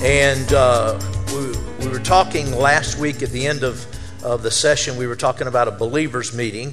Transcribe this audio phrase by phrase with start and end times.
[0.00, 0.96] and uh,
[1.34, 1.48] we,
[1.84, 3.84] we were talking last week at the end of,
[4.22, 6.72] of the session, we were talking about a believers' meeting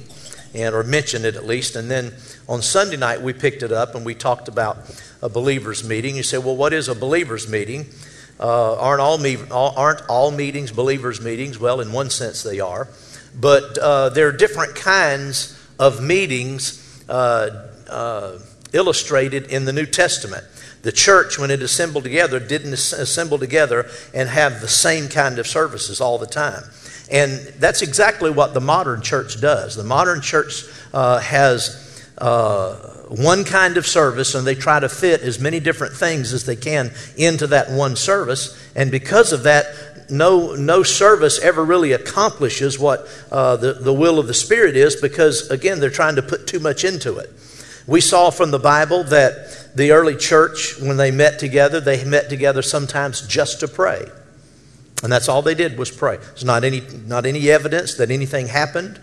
[0.54, 1.76] and or mentioned it at least.
[1.76, 2.14] And then
[2.48, 4.78] on Sunday night we picked it up and we talked about
[5.20, 6.16] a believers meeting.
[6.16, 7.86] You say, well, what is a believers meeting?
[8.38, 11.58] Uh, aren't all, me- aren't all meetings believers meetings?
[11.58, 12.88] Well, in one sense they are,
[13.38, 18.38] but uh, there are different kinds of meetings uh, uh
[18.72, 20.44] illustrated in the New Testament.
[20.82, 25.46] The church, when it assembled together, didn't assemble together and have the same kind of
[25.46, 26.64] services all the time.
[27.10, 29.76] And that's exactly what the modern church does.
[29.76, 32.74] The modern church uh, has uh,
[33.08, 36.56] one kind of service, and they try to fit as many different things as they
[36.56, 38.58] can into that one service.
[38.74, 39.66] And because of that,
[40.10, 44.96] no, no service ever really accomplishes what uh, the, the will of the Spirit is
[44.96, 47.30] because, again, they're trying to put too much into it.
[47.86, 52.30] We saw from the Bible that the early church, when they met together, they met
[52.30, 54.06] together sometimes just to pray.
[55.04, 56.16] And that's all they did was pray.
[56.16, 58.98] There's not any, not any evidence that anything happened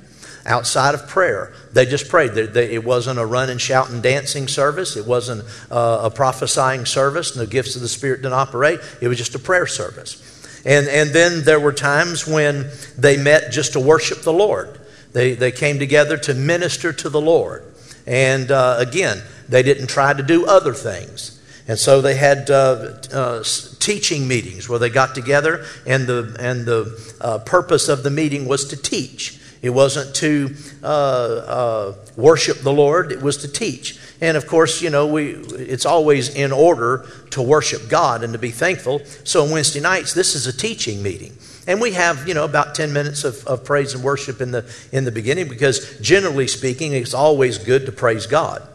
[0.47, 1.53] outside of prayer.
[1.73, 2.31] They just prayed.
[2.31, 4.97] They, they, it wasn't a run and shout and dancing service.
[4.97, 7.35] It wasn't uh, a prophesying service.
[7.37, 8.79] No gifts of the Spirit didn't operate.
[8.99, 10.63] It was just a prayer service.
[10.65, 14.81] And, and then there were times when they met just to worship the Lord.
[15.13, 17.63] They, they came together to minister to the Lord.
[18.07, 21.40] And uh, again, they didn't try to do other things.
[21.67, 23.43] And so they had uh, uh,
[23.79, 28.47] teaching meetings where they got together, and the, and the uh, purpose of the meeting
[28.47, 29.39] was to teach.
[29.61, 33.99] It wasn't to uh, uh, worship the Lord, it was to teach.
[34.19, 38.39] And of course, you know, we, it's always in order to worship God and to
[38.39, 39.01] be thankful.
[39.23, 41.37] So on Wednesday nights, this is a teaching meeting.
[41.67, 44.71] And we have, you know, about 10 minutes of, of praise and worship in the,
[44.91, 48.67] in the beginning because generally speaking, it's always good to praise God.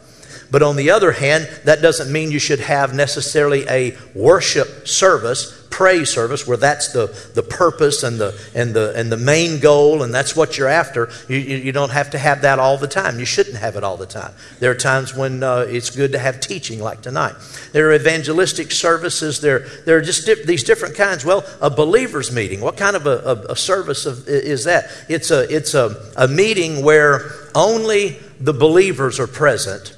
[0.51, 5.67] But on the other hand, that doesn't mean you should have necessarily a worship service,
[5.71, 10.03] praise service, where that's the, the purpose and the, and, the, and the main goal,
[10.03, 11.11] and that's what you're after.
[11.29, 13.19] You, you don't have to have that all the time.
[13.19, 14.33] You shouldn't have it all the time.
[14.61, 17.35] There are times when uh, it's good to have teaching, like tonight.
[17.73, 19.41] There are evangelistic services.
[19.41, 21.25] There, there are just di- these different kinds.
[21.25, 22.61] Well, a believer's meeting.
[22.61, 23.19] What kind of a,
[23.49, 24.91] a, a service of, is that?
[25.09, 29.96] It's, a, it's a, a meeting where only the believers are present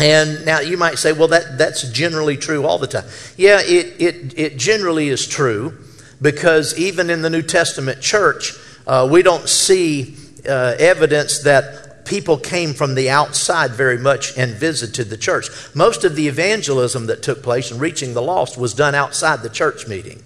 [0.00, 3.04] and now you might say, well, that, that's generally true all the time.
[3.36, 5.76] Yeah, it, it, it generally is true
[6.22, 8.54] because even in the New Testament church,
[8.86, 10.16] uh, we don't see
[10.48, 15.48] uh, evidence that people came from the outside very much and visited the church.
[15.74, 19.50] Most of the evangelism that took place and reaching the lost was done outside the
[19.50, 20.22] church meeting.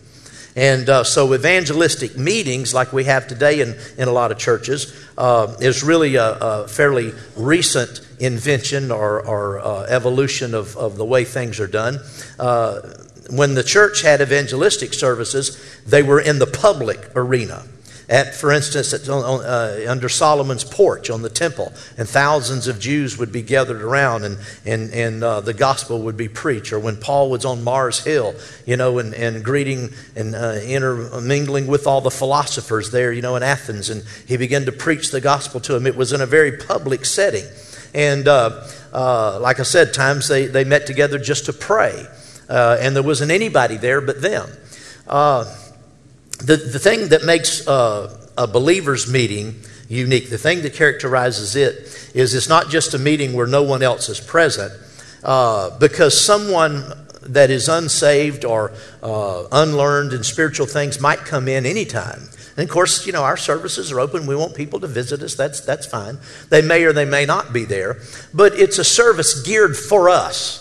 [0.57, 4.95] And uh, so, evangelistic meetings, like we have today in, in a lot of churches,
[5.19, 11.05] uh, is really a, a, fairly recent invention or, or uh, evolution of, of the
[11.05, 11.99] way things are done.
[12.39, 12.81] Uh,
[13.31, 17.65] when the church had evangelistic services, they were in the public arena.
[18.07, 23.17] At, for instance, at, uh, under Solomon's porch on the temple, and thousands of Jews
[23.17, 26.73] would be gathered around, and, and, and uh, the gospel would be preached.
[26.75, 28.35] Or when Paul was on Mars Hill,
[28.67, 33.37] you know, and, and greeting and uh, intermingling with all the philosophers there, you know,
[33.37, 35.87] in Athens, and he began to preach the gospel to them.
[35.87, 37.47] It was in a very public setting.
[37.95, 42.07] And uh, uh, like I said, times they, they met together just to pray,
[42.49, 44.49] uh, and there wasn't anybody there but them
[46.45, 49.55] the, the thing that makes uh, a believer's meeting
[49.89, 53.83] unique, the thing that characterizes it, is it's not just a meeting where no one
[53.83, 54.73] else is present,
[55.23, 56.85] uh, because someone
[57.23, 58.73] that is unsaved or
[59.03, 62.29] uh, unlearned in spiritual things might come in anytime.
[62.57, 64.27] And of course, you know, our services are open.
[64.27, 65.35] We want people to visit us.
[65.35, 66.19] That's, that's fine.
[66.51, 67.99] They may or they may not be there.
[68.33, 70.61] But it's a service geared for us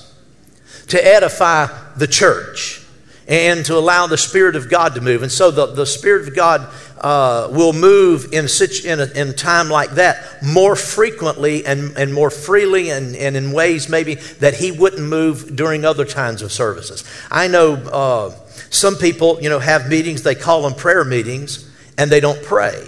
[0.88, 2.84] to edify the church
[3.28, 5.24] and to allow the Spirit of God to move.
[5.24, 6.68] And so the, the Spirit of God
[7.00, 12.14] uh, will move in, such, in, a, in time like that more frequently and, and
[12.14, 16.52] more freely and, and in ways maybe that He wouldn't move during other times of
[16.52, 17.04] services.
[17.30, 18.32] I know uh,
[18.70, 22.88] some people, you know, have meetings, they call them prayer meetings, and they don't pray.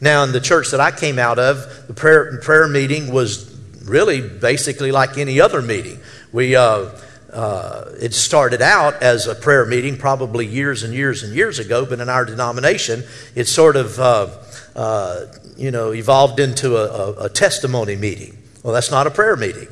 [0.00, 3.52] Now, in the church that I came out of, the prayer, prayer meeting was
[3.84, 6.00] really basically like any other meeting.
[6.32, 6.90] We, uh,
[7.32, 11.86] uh, it started out as a prayer meeting probably years and years and years ago,
[11.86, 13.04] but in our denomination,
[13.34, 14.28] it sort of, uh,
[14.76, 18.36] uh, you know, evolved into a, a, a, testimony meeting.
[18.62, 19.68] Well, that's not a prayer meeting.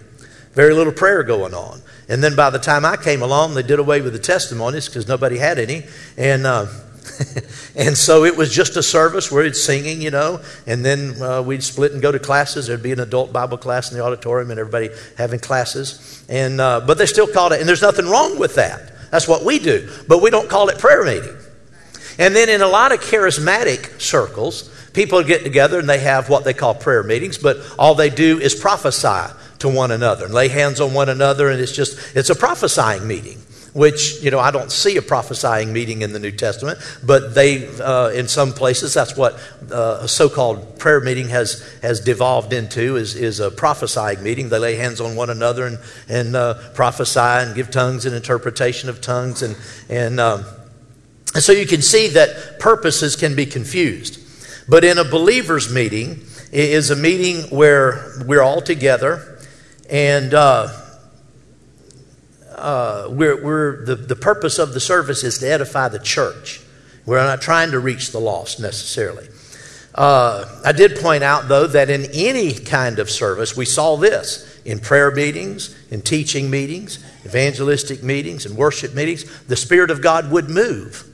[0.52, 1.82] Very little prayer going on.
[2.08, 5.06] And then by the time I came along, they did away with the testimonies because
[5.06, 5.84] nobody had any.
[6.16, 6.66] And uh,
[7.76, 11.42] and so it was just a service where it's singing, you know, and then uh,
[11.42, 12.66] we'd split and go to classes.
[12.66, 16.24] There'd be an adult Bible class in the auditorium and everybody having classes.
[16.28, 18.92] And, uh, but they still called it, and there's nothing wrong with that.
[19.10, 19.90] That's what we do.
[20.08, 21.36] But we don't call it prayer meeting.
[22.18, 26.44] And then in a lot of charismatic circles, people get together and they have what
[26.44, 30.48] they call prayer meetings, but all they do is prophesy to one another and lay
[30.48, 33.40] hands on one another, and it's just, it's a prophesying meeting
[33.72, 37.68] which, you know, I don't see a prophesying meeting in the New Testament, but they,
[37.78, 39.34] uh, in some places, that's what
[39.70, 44.48] uh, a so called prayer meeting has, has devolved into, is, is a prophesying meeting.
[44.48, 45.78] They lay hands on one another and,
[46.08, 49.42] and uh, prophesy and give tongues and interpretation of tongues.
[49.42, 49.56] And,
[49.88, 50.44] and, um,
[51.34, 54.18] so you can see that purposes can be confused.
[54.68, 59.38] But in a believer's meeting, is a meeting where we're all together
[59.88, 60.68] and uh,
[62.60, 66.60] uh, we're, we're, the, the purpose of the service is to edify the church.
[67.06, 69.28] We're not trying to reach the lost necessarily.
[69.94, 74.60] Uh, I did point out, though, that in any kind of service, we saw this
[74.64, 80.30] in prayer meetings, in teaching meetings, evangelistic meetings, and worship meetings, the Spirit of God
[80.30, 81.09] would move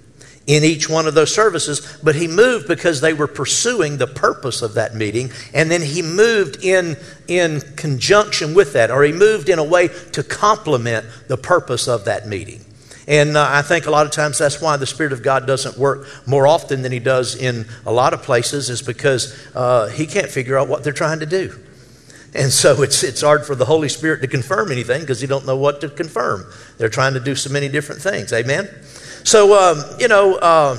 [0.46, 4.62] in each one of those services, but he moved because they were pursuing the purpose
[4.62, 6.96] of that meeting, and then he moved in,
[7.26, 12.04] in conjunction with that, or he moved in a way to complement the purpose of
[12.04, 12.60] that meeting.
[13.08, 15.78] And uh, I think a lot of times that's why the Spirit of God doesn't
[15.78, 20.06] work more often than He does in a lot of places, is because uh, He
[20.06, 21.56] can't figure out what they're trying to do.
[22.34, 25.46] And so it's, it's hard for the Holy Spirit to confirm anything because He don't
[25.46, 26.52] know what to confirm.
[26.78, 28.32] They're trying to do so many different things.
[28.32, 28.69] Amen?
[29.26, 30.78] So, um, you know, uh,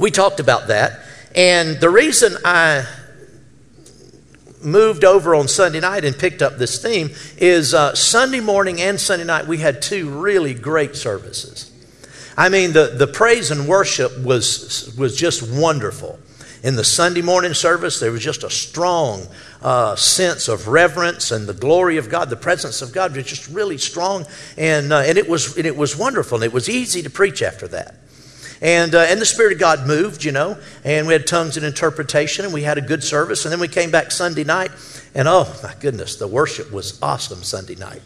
[0.00, 0.98] we talked about that.
[1.32, 2.84] And the reason I
[4.64, 8.98] moved over on Sunday night and picked up this theme is uh, Sunday morning and
[8.98, 11.70] Sunday night, we had two really great services.
[12.36, 16.18] I mean, the, the praise and worship was, was just wonderful.
[16.64, 19.24] In the Sunday morning service, there was just a strong
[19.62, 23.48] uh, sense of reverence and the glory of God, the presence of God was just
[23.48, 24.26] really strong,
[24.56, 27.42] and, uh, and, it, was, and it was wonderful, and it was easy to preach
[27.42, 27.96] after that.
[28.62, 31.64] And, uh, and the Spirit of God moved, you know, and we had tongues and
[31.64, 33.44] interpretation, and we had a good service.
[33.44, 34.70] And then we came back Sunday night,
[35.14, 38.02] and oh my goodness, the worship was awesome Sunday night.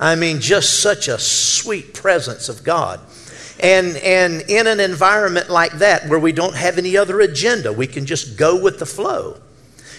[0.00, 2.98] I mean, just such a sweet presence of God.
[3.60, 7.86] And, and in an environment like that, where we don't have any other agenda, we
[7.86, 9.40] can just go with the flow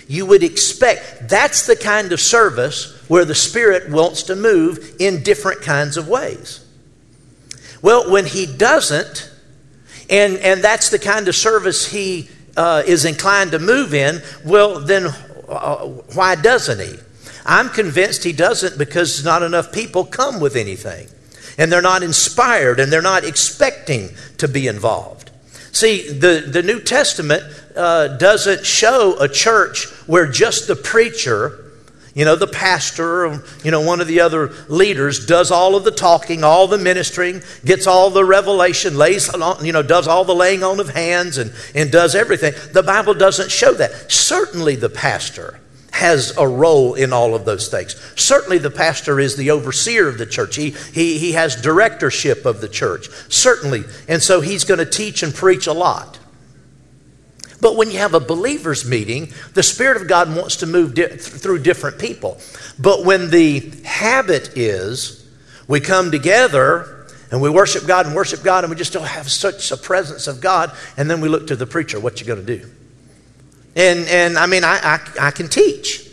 [0.08, 5.24] you would expect that's the kind of service where the Spirit wants to move in
[5.24, 6.66] different kinds of ways.
[7.82, 9.32] Well, when He doesn't,
[10.10, 14.80] and, and that's the kind of service He uh, is inclined to move in, well,
[14.80, 15.08] then
[15.48, 16.96] uh, why doesn't He?
[17.46, 21.08] I'm convinced He doesn't because not enough people come with anything.
[21.58, 25.30] And they're not inspired and they're not expecting to be involved.
[25.72, 27.44] See, the, the New Testament
[27.76, 31.72] uh, doesn't show a church where just the preacher,
[32.14, 35.84] you know, the pastor, or, you know, one of the other leaders does all of
[35.84, 39.30] the talking, all the ministering, gets all the revelation, lays,
[39.62, 42.54] you know, does all the laying on of hands and, and does everything.
[42.74, 44.12] The Bible doesn't show that.
[44.12, 45.60] Certainly the pastor
[45.94, 47.96] has a role in all of those things.
[48.16, 50.56] Certainly, the pastor is the overseer of the church.
[50.56, 53.10] He, he, he has directorship of the church.
[53.30, 53.84] Certainly.
[54.08, 56.18] And so he's going to teach and preach a lot.
[57.64, 61.08] But when you have a believers meeting, the Spirit of God wants to move di-
[61.08, 62.38] through different people.
[62.78, 65.26] But when the habit is
[65.66, 69.32] we come together and we worship God and worship God and we just don't have
[69.32, 72.46] such a presence of God, and then we look to the preacher, what you going
[72.46, 72.70] to do?
[73.78, 76.06] And, and I mean, I, I, I can teach,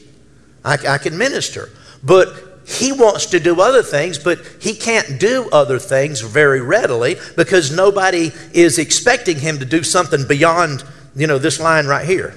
[0.65, 1.69] I, I can minister,
[2.05, 7.17] but he wants to do other things, but he can't do other things very readily
[7.37, 12.35] because nobody is expecting him to do something beyond you know, this line right here.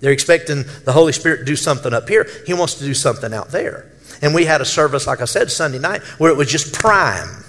[0.00, 2.26] They're expecting the Holy Spirit to do something up here.
[2.46, 3.90] He wants to do something out there.
[4.22, 7.44] And we had a service, like I said, Sunday night, where it was just prime.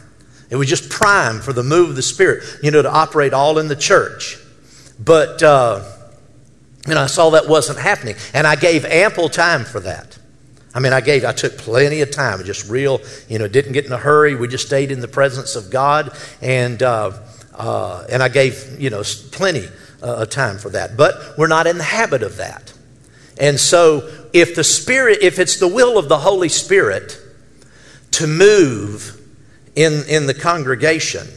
[0.49, 3.57] It was just prime for the move of the Spirit, you know, to operate all
[3.57, 4.37] in the church.
[4.99, 5.83] But, uh,
[6.87, 8.15] you know, I saw that wasn't happening.
[8.33, 10.17] And I gave ample time for that.
[10.73, 13.85] I mean, I gave, I took plenty of time, just real, you know, didn't get
[13.85, 14.35] in a hurry.
[14.35, 16.15] We just stayed in the presence of God.
[16.41, 17.11] And, uh,
[17.55, 19.67] uh, and I gave, you know, plenty
[20.01, 20.97] a time for that.
[20.97, 22.73] But we're not in the habit of that.
[23.39, 27.19] And so, if the Spirit, if it's the will of the Holy Spirit
[28.11, 29.17] to move
[29.75, 31.27] in, in the congregation.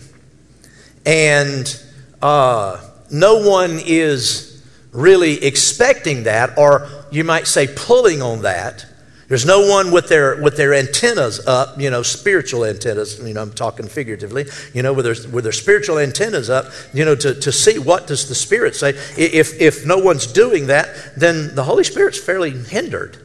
[1.05, 1.83] And
[2.23, 8.87] uh, no one is really expecting that, or you might say pulling on that.
[9.31, 13.21] There's no one with their with their antennas up, you know, spiritual antennas.
[13.21, 14.47] You know, I'm talking figuratively.
[14.75, 18.09] You know, with their with their spiritual antennas up, you know, to, to see what
[18.09, 18.91] does the Spirit say.
[19.17, 23.19] If if no one's doing that, then the Holy Spirit's fairly hindered.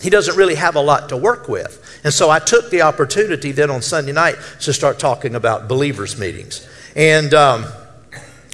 [0.00, 2.00] He doesn't really have a lot to work with.
[2.02, 6.18] And so I took the opportunity then on Sunday night to start talking about believers'
[6.18, 6.66] meetings.
[6.94, 7.66] And um,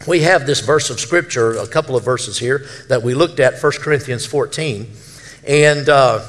[0.08, 3.62] we have this verse of Scripture, a couple of verses here that we looked at,
[3.62, 4.92] 1 Corinthians 14.
[5.46, 6.24] And uh,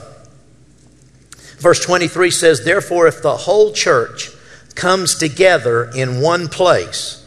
[1.58, 4.30] verse 23 says, Therefore, if the whole church
[4.76, 7.20] comes together in one place,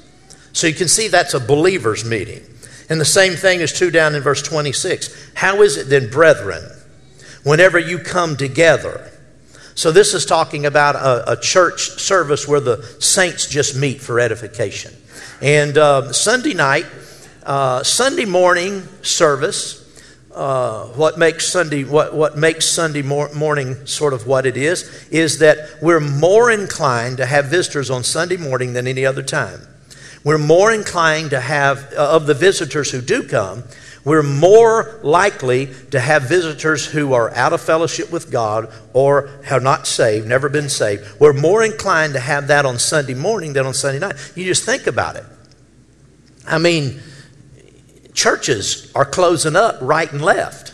[0.53, 2.43] so you can see that's a believer's meeting.
[2.89, 5.33] And the same thing is true down in verse 26.
[5.35, 6.63] How is it then, brethren,
[7.43, 9.11] whenever you come together?
[9.75, 14.19] So, this is talking about a, a church service where the saints just meet for
[14.19, 14.95] edification.
[15.43, 16.87] And uh, Sunday night,
[17.43, 19.86] uh, Sunday morning service,
[20.37, 25.09] uh, what makes Sunday what, what makes Sunday mor- morning sort of what it is
[25.11, 29.61] is that we're more inclined to have visitors on Sunday morning than any other time.
[30.25, 33.65] We're more inclined to have uh, of the visitors who do come.
[34.05, 39.63] We're more likely to have visitors who are out of fellowship with God or have
[39.63, 41.19] not saved, never been saved.
[41.19, 44.17] We're more inclined to have that on Sunday morning than on Sunday night.
[44.37, 45.25] You just think about it.
[46.47, 47.01] I mean,
[48.17, 50.73] churches are closing up right and left.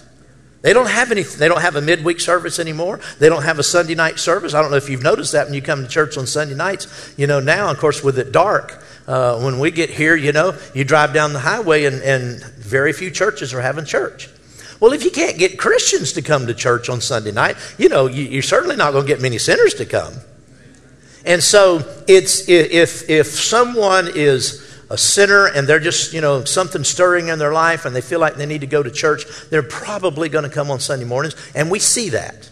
[0.63, 1.25] They don't have any.
[1.25, 3.01] They don't have a midweek service anymore.
[3.19, 4.55] They don't have a Sunday night service.
[4.55, 7.13] I don't know if you've noticed that when you come to church on Sunday nights.
[7.17, 10.57] You know now, of course, with it dark, uh, when we get here, you know,
[10.73, 14.29] you drive down the highway and, and very few churches are having church.
[14.79, 18.07] Well, if you can't get Christians to come to church on Sunday night, you know,
[18.07, 20.15] you, you're certainly not going to get many sinners to come.
[21.25, 26.85] And so, it's if if someone is a sinner and they're just, you know, something
[26.85, 29.63] stirring in their life and they feel like they need to go to church, they're
[29.63, 31.35] probably going to come on Sunday mornings.
[31.55, 32.51] And we see that.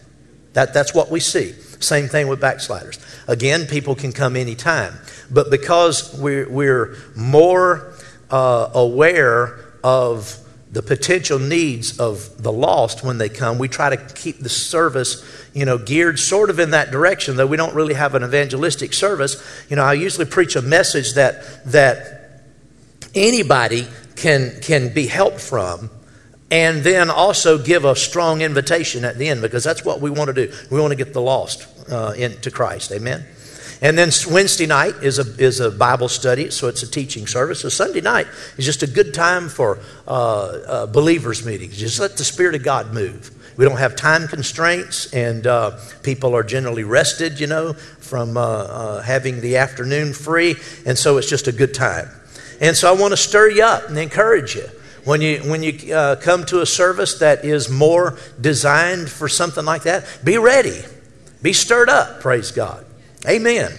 [0.55, 1.53] that that's what we see.
[1.81, 2.99] Same thing with backsliders.
[3.29, 4.95] Again, people can come anytime.
[5.31, 7.93] But because we're, we're more
[8.31, 10.39] uh, aware of
[10.73, 15.23] the potential needs of the lost when they come, we try to keep the service,
[15.53, 18.95] you know, geared sort of in that direction, though we don't really have an evangelistic
[18.95, 19.43] service.
[19.69, 22.20] You know, I usually preach a message that, that
[23.15, 23.87] anybody
[24.17, 25.91] can, can be helped from
[26.51, 30.35] and then also give a strong invitation at the end because that's what we want
[30.35, 30.53] to do.
[30.71, 32.91] We want to get the lost uh, into Christ.
[32.93, 33.25] Amen.
[33.83, 37.61] And then Wednesday night is a, is a Bible study, so it's a teaching service.
[37.61, 38.27] So Sunday night
[38.59, 41.79] is just a good time for uh, uh, believers' meetings.
[41.79, 43.31] Just let the Spirit of God move.
[43.57, 48.41] We don't have time constraints, and uh, people are generally rested, you know, from uh,
[48.41, 52.09] uh, having the afternoon free, and so it's just a good time.
[52.61, 54.69] And so I want to stir you up and encourage you.
[55.05, 59.65] When you, when you uh, come to a service that is more designed for something
[59.65, 60.83] like that, be ready.
[61.43, 62.85] Be stirred up, praise God.
[63.27, 63.73] Amen.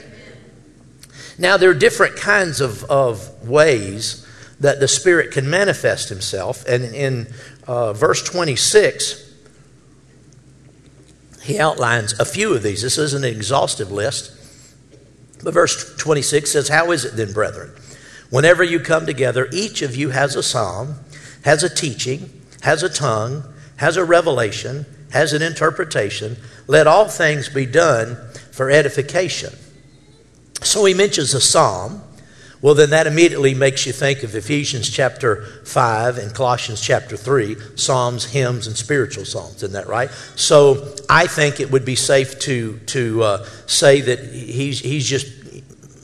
[1.38, 4.28] Now, there are different kinds of, of ways
[4.60, 6.66] that the Spirit can manifest Himself.
[6.68, 7.28] And in
[7.68, 9.32] uh, verse 26,
[11.44, 12.82] he outlines a few of these.
[12.82, 14.32] This isn't an exhaustive list.
[15.44, 17.72] But verse 26 says, How is it then, brethren?
[18.32, 20.96] Whenever you come together, each of you has a psalm,
[21.44, 23.44] has a teaching, has a tongue,
[23.76, 26.38] has a revelation, has an interpretation.
[26.66, 28.18] Let all things be done
[28.52, 29.54] for edification.
[30.62, 32.02] So he mentions a psalm.
[32.62, 37.58] Well, then that immediately makes you think of Ephesians chapter 5 and Colossians chapter 3,
[37.76, 39.56] psalms, hymns, and spiritual songs.
[39.58, 40.12] Isn't that right?
[40.36, 45.40] So I think it would be safe to, to uh, say that he's, he's just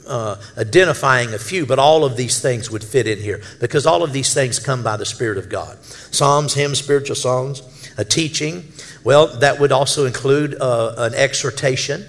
[0.08, 4.02] uh, identifying a few, but all of these things would fit in here because all
[4.02, 5.82] of these things come by the Spirit of God.
[5.84, 7.62] Psalms, hymns, spiritual songs,
[7.96, 8.64] a teaching.
[9.04, 12.04] Well, that would also include uh, an exhortation.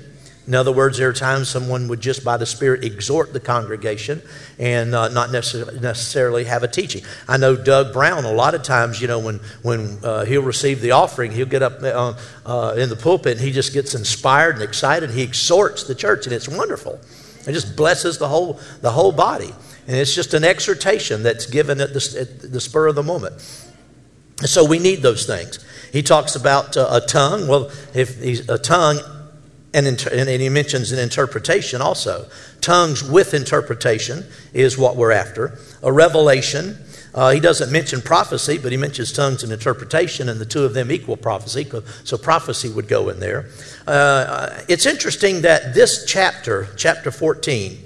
[0.49, 4.19] In other words, there are times someone would just by the Spirit exhort the congregation
[4.57, 7.03] and uh, not necessarily have a teaching.
[7.27, 10.81] I know Doug Brown, a lot of times, you know, when, when uh, he'll receive
[10.81, 12.15] the offering, he'll get up uh,
[12.47, 15.11] uh, in the pulpit and he just gets inspired and excited.
[15.11, 16.99] He exhorts the church, and it's wonderful.
[17.49, 19.51] It just blesses the whole, the whole body.
[19.87, 23.41] And it's just an exhortation that's given at the, at the spur of the moment.
[24.45, 25.65] So we need those things.
[25.91, 27.47] He talks about uh, a tongue.
[27.47, 28.99] Well, if he's a tongue,
[29.73, 32.27] and, inter- and he mentions an interpretation also.
[32.61, 35.59] Tongues with interpretation is what we're after.
[35.83, 36.77] A revelation.
[37.13, 40.73] Uh, he doesn't mention prophecy, but he mentions tongues and interpretation, and the two of
[40.73, 41.67] them equal prophecy,
[42.03, 43.49] so prophecy would go in there.
[43.87, 47.79] Uh, it's interesting that this chapter, chapter 14,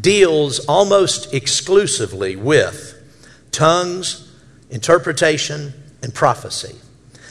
[0.00, 3.00] deals almost exclusively with
[3.52, 4.32] tongues,
[4.70, 6.76] interpretation, and prophecy.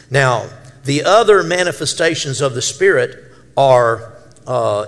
[0.09, 0.49] Now,
[0.85, 4.13] the other manifestations of the Spirit are,
[4.47, 4.85] uh,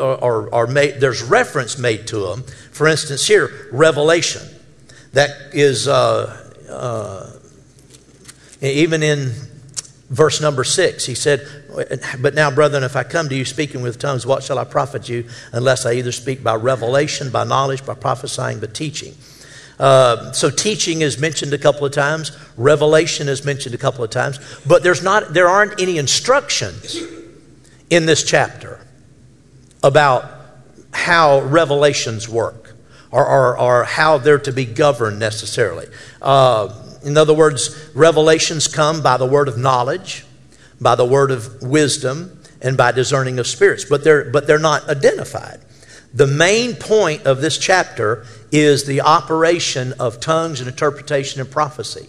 [0.00, 2.42] are, are made, there's reference made to them.
[2.72, 4.42] For instance, here, revelation.
[5.18, 7.32] That is, uh, uh,
[8.60, 9.32] even in
[10.10, 11.44] verse number six, he said,
[12.20, 15.08] But now, brethren, if I come to you speaking with tongues, what shall I profit
[15.08, 19.16] you unless I either speak by revelation, by knowledge, by prophesying, but teaching?
[19.80, 24.10] Uh, so teaching is mentioned a couple of times, revelation is mentioned a couple of
[24.10, 26.96] times, but there's not, there aren't any instructions
[27.90, 28.78] in this chapter
[29.82, 30.30] about
[30.92, 32.67] how revelations work
[33.10, 35.86] or, or, or how they're to be governed necessarily.
[36.20, 36.68] Uh,
[37.04, 40.24] in other words, revelations come by the word of knowledge,
[40.80, 44.88] by the word of wisdom, and by discerning of spirits, but they're, but they're not
[44.88, 45.60] identified.
[46.12, 52.08] The main point of this chapter is the operation of tongues and interpretation and prophecy.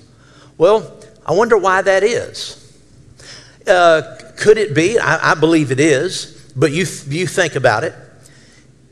[0.58, 2.56] Well, I wonder why that is.
[3.68, 4.98] Uh, could it be?
[4.98, 7.94] I, I believe it is, but you, you think about it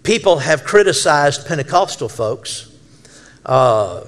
[0.08, 2.74] people have criticized Pentecostal folks
[3.46, 4.06] uh,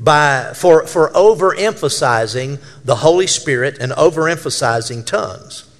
[0.00, 5.70] by, for, for overemphasizing the Holy Spirit and overemphasizing tongues.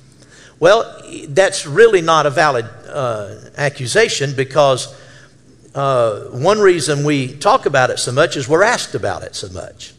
[0.60, 4.96] Well, that's really not a valid uh, accusation because
[5.74, 9.48] uh, one reason we talk about it so much is we're asked about it so
[9.48, 9.94] much.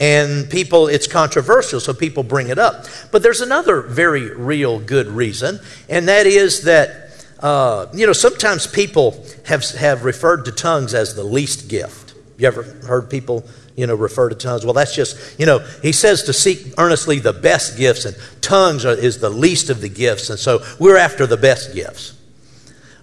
[0.00, 2.86] And people, it's controversial, so people bring it up.
[3.12, 7.03] But there's another very real good reason, and that is that
[7.44, 12.14] uh, you know, sometimes people have, have referred to tongues as the least gift.
[12.38, 13.44] You ever heard people,
[13.76, 14.64] you know, refer to tongues?
[14.64, 18.86] Well, that's just, you know, he says to seek earnestly the best gifts, and tongues
[18.86, 22.18] are, is the least of the gifts, and so we're after the best gifts.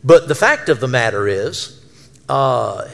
[0.03, 1.79] But the fact of the matter is,
[2.27, 2.89] uh,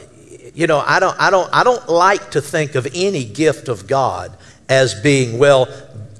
[0.53, 3.87] you know, I don't, I, don't, I don't like to think of any gift of
[3.87, 4.37] God
[4.67, 5.69] as being, well,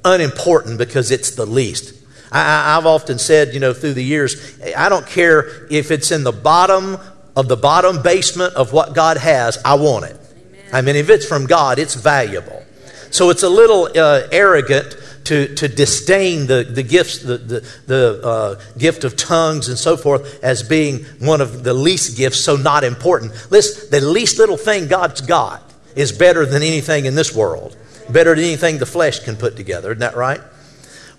[0.06, 1.97] unimportant because it's the least.
[2.32, 6.24] I, have often said, you know, through the years, I don't care if it's in
[6.24, 6.98] the bottom
[7.36, 10.20] of the bottom basement of what God has, I want it.
[10.32, 10.66] Amen.
[10.74, 12.64] I mean, if it's from God, it's valuable.
[13.12, 18.22] So it's a little uh, arrogant to, to disdain the, the gifts, the, the, the
[18.24, 22.56] uh, gift of tongues and so forth as being one of the least gifts, so
[22.56, 23.34] not important.
[23.52, 25.62] Listen, the least little thing God's got
[25.96, 27.76] is better than anything in this world,
[28.10, 29.92] better than anything the flesh can put together.
[29.92, 30.42] Isn't that right?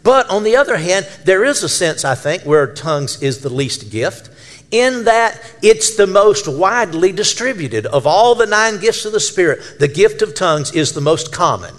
[0.09, 3.51] But on the other hand, there is a sense, I think, where tongues is the
[3.51, 4.31] least gift,
[4.71, 7.85] in that it's the most widely distributed.
[7.85, 11.31] Of all the nine gifts of the Spirit, the gift of tongues is the most
[11.31, 11.75] common.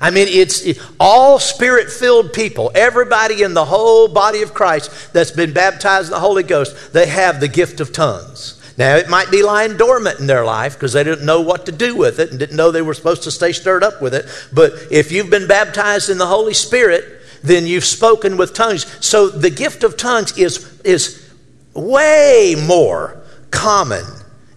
[0.00, 5.32] I mean, it's all spirit filled people, everybody in the whole body of Christ that's
[5.32, 8.53] been baptized in the Holy Ghost, they have the gift of tongues.
[8.76, 11.72] Now, it might be lying dormant in their life because they didn't know what to
[11.72, 14.26] do with it and didn't know they were supposed to stay stirred up with it.
[14.52, 18.84] But if you've been baptized in the Holy Spirit, then you've spoken with tongues.
[19.04, 21.32] So the gift of tongues is, is
[21.74, 24.04] way more common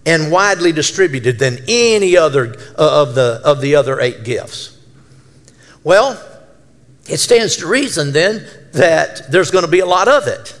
[0.04, 4.76] and widely distributed than any other uh, of the, of the other eight gifts.
[5.84, 6.20] Well,
[7.08, 10.57] it stands to reason then that there's going to be a lot of it.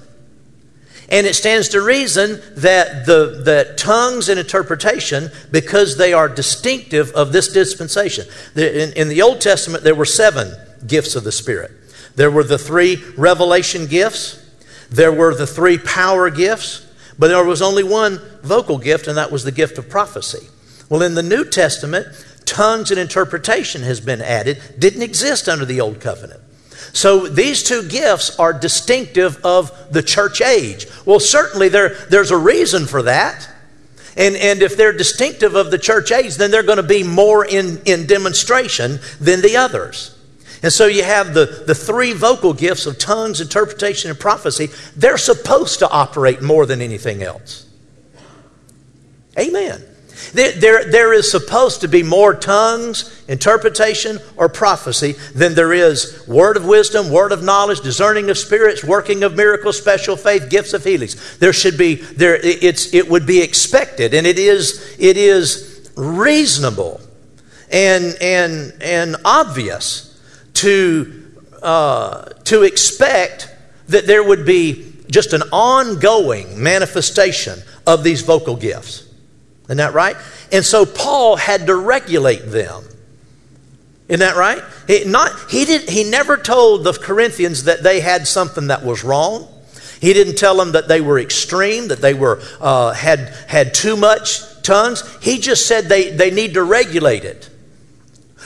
[1.10, 7.10] And it stands to reason that the that tongues and interpretation, because they are distinctive
[7.12, 8.26] of this dispensation.
[8.54, 10.52] In, in the Old Testament, there were seven
[10.86, 11.72] gifts of the Spirit.
[12.16, 14.44] There were the three revelation gifts,
[14.90, 16.86] there were the three power gifts,
[17.18, 20.46] but there was only one vocal gift, and that was the gift of prophecy.
[20.88, 22.06] Well, in the New Testament,
[22.44, 26.40] tongues and interpretation has been added, didn't exist under the Old Covenant.
[26.92, 30.86] So these two gifts are distinctive of the church age.
[31.04, 33.48] Well, certainly there, there's a reason for that.
[34.16, 37.44] And, and if they're distinctive of the church age, then they're going to be more
[37.44, 40.16] in, in demonstration than the others.
[40.62, 44.68] And so you have the, the three vocal gifts of tongues, interpretation, and prophecy.
[44.96, 47.66] They're supposed to operate more than anything else.
[49.38, 49.84] Amen.
[50.32, 56.26] There, there, there is supposed to be more tongues, interpretation, or prophecy than there is
[56.26, 60.72] word of wisdom, word of knowledge, discerning of spirits, working of miracles, special faith, gifts
[60.72, 61.38] of healings.
[61.38, 67.00] There should be, there, it's, it would be expected, and it is, it is reasonable
[67.70, 70.20] and, and, and obvious
[70.54, 73.54] to, uh, to expect
[73.88, 79.07] that there would be just an ongoing manifestation of these vocal gifts.
[79.68, 80.16] Isn't that right?
[80.50, 82.84] And so Paul had to regulate them.
[84.08, 84.62] Isn't that right?
[84.86, 89.04] He, not, he, did, he never told the Corinthians that they had something that was
[89.04, 89.46] wrong.
[90.00, 93.96] He didn't tell them that they were extreme, that they were, uh, had, had too
[93.96, 95.04] much tongues.
[95.20, 97.50] He just said they, they need to regulate it.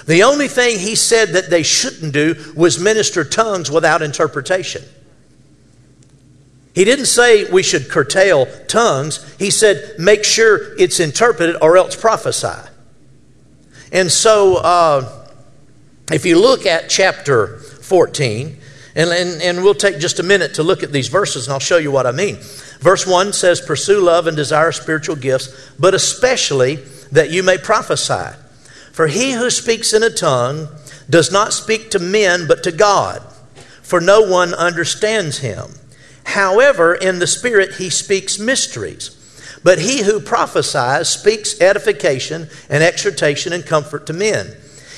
[0.07, 4.83] The only thing he said that they shouldn't do was minister tongues without interpretation.
[6.75, 9.35] He didn't say we should curtail tongues.
[9.39, 12.71] He said make sure it's interpreted or else prophesy.
[13.93, 15.27] And so, uh,
[16.11, 18.59] if you look at chapter 14,
[18.95, 21.61] and, and, and we'll take just a minute to look at these verses and I'll
[21.61, 22.37] show you what I mean.
[22.81, 26.77] Verse 1 says, Pursue love and desire spiritual gifts, but especially
[27.11, 28.37] that you may prophesy.
[28.93, 30.69] For he who speaks in a tongue
[31.09, 33.23] does not speak to men but to God,
[33.83, 35.71] for no one understands him.
[36.25, 39.19] However, in the Spirit he speaks mysteries.
[39.65, 44.57] But he who prophesies speaks edification and exhortation and comfort to men.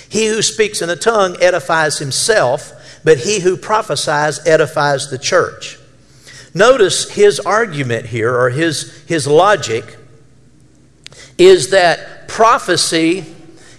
[0.08, 2.72] He who speaks in a tongue edifies himself,
[3.04, 5.78] but he who prophesies edifies the church.
[6.54, 9.96] Notice his argument here, or his, his logic,
[11.37, 13.26] is that prophecy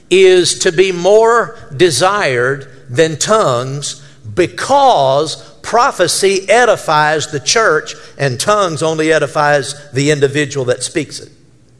[0.09, 9.11] is to be more desired than tongues because prophecy edifies the church and tongues only
[9.11, 11.31] edifies the individual that speaks it.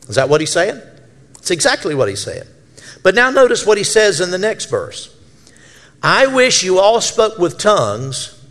[0.10, 0.82] Is that what he's saying?
[1.38, 2.48] It's exactly what he's saying.
[3.04, 5.16] But now notice what he says in the next verse.
[6.02, 8.44] I wish you all spoke with tongues,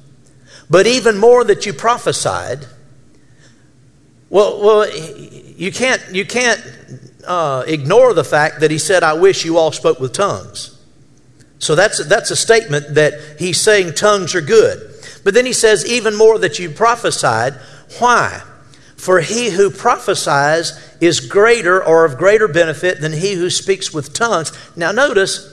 [0.71, 2.67] but even more that you prophesied.
[4.31, 6.63] Well, well, you can't you can't
[7.27, 10.81] uh, ignore the fact that he said, "I wish you all spoke with tongues."
[11.59, 14.94] So that's that's a statement that he's saying tongues are good.
[15.25, 17.55] But then he says, "Even more that you prophesied."
[17.99, 18.43] Why?
[18.97, 24.15] For he who prophesies is greater or of greater benefit than he who speaks with
[24.15, 24.53] tongues.
[24.77, 25.49] Now, notice,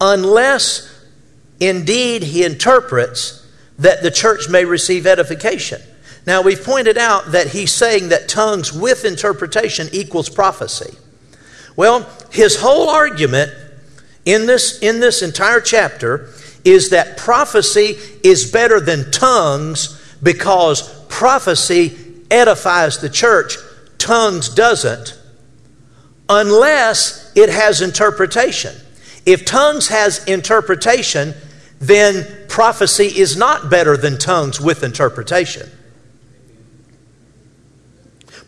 [0.00, 0.88] unless
[1.60, 3.42] indeed he interprets
[3.78, 5.82] that the church may receive edification.
[6.26, 10.96] Now, we've pointed out that he's saying that tongues with interpretation equals prophecy.
[11.76, 13.52] Well, his whole argument
[14.24, 16.30] in this, in this entire chapter
[16.66, 21.96] is that prophecy is better than tongues because prophecy
[22.28, 23.56] edifies the church,
[23.98, 25.16] tongues doesn't,
[26.28, 28.74] unless it has interpretation.
[29.24, 31.34] If tongues has interpretation,
[31.78, 35.70] then prophecy is not better than tongues with interpretation.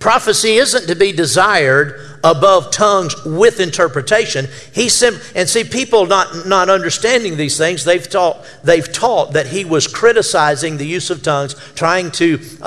[0.00, 4.46] Prophecy isn't to be desired above tongues with interpretation.
[4.72, 7.84] He sim- and see people not, not understanding these things.
[7.84, 12.64] They've taught they've taught that he was criticizing the use of tongues, trying to uh,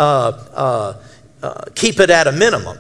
[0.54, 1.04] uh,
[1.44, 2.78] uh, keep it at a minimum.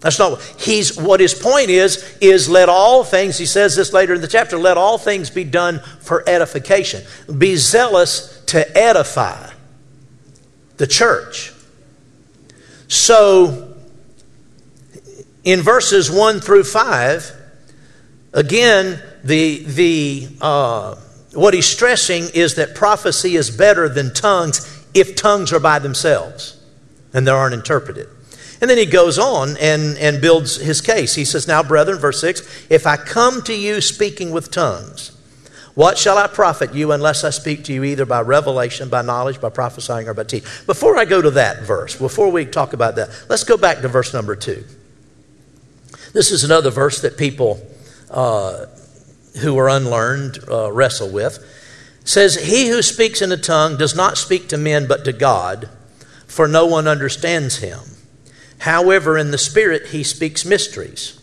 [0.00, 3.92] That's not what he's what his point is is let all things he says this
[3.94, 7.02] later in the chapter let all things be done for edification.
[7.38, 9.50] Be zealous to edify
[10.76, 11.52] the church.
[12.88, 13.63] So,
[15.44, 17.32] in verses 1 through 5,
[18.32, 20.96] again, the, the, uh,
[21.34, 26.60] what he's stressing is that prophecy is better than tongues if tongues are by themselves
[27.12, 28.08] and they aren't interpreted.
[28.60, 31.14] And then he goes on and, and builds his case.
[31.14, 35.10] He says, Now, brethren, verse 6 if I come to you speaking with tongues,
[35.74, 39.40] what shall I profit you unless I speak to you either by revelation, by knowledge,
[39.40, 40.48] by prophesying, or by teaching?
[40.66, 43.88] Before I go to that verse, before we talk about that, let's go back to
[43.88, 44.64] verse number two.
[46.14, 47.60] This is another verse that people
[48.08, 48.66] uh,
[49.40, 51.38] who are unlearned uh, wrestle with.
[52.00, 55.12] It says, He who speaks in a tongue does not speak to men but to
[55.12, 55.68] God,
[56.28, 57.80] for no one understands him.
[58.58, 61.20] However, in the Spirit, he speaks mysteries.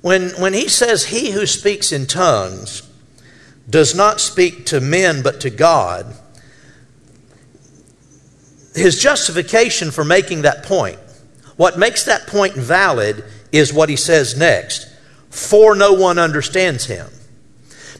[0.00, 2.82] When, when he says, He who speaks in tongues,
[3.68, 6.12] does not speak to men but to God,
[8.74, 10.98] his justification for making that point,
[11.56, 14.86] what makes that point valid is what he says next
[15.30, 17.08] for no one understands him.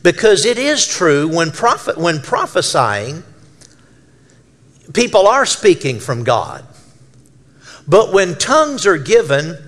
[0.03, 3.23] Because it is true when, prophet, when prophesying,
[4.93, 6.67] people are speaking from God.
[7.87, 9.59] But when tongues are given,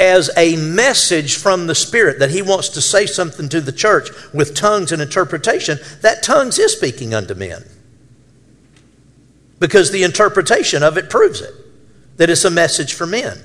[0.00, 4.08] as a message from the Spirit that He wants to say something to the church
[4.32, 7.62] with tongues and interpretation, that tongues is speaking unto men.
[9.58, 11.52] Because the interpretation of it proves it,
[12.16, 13.38] that it's a message for men.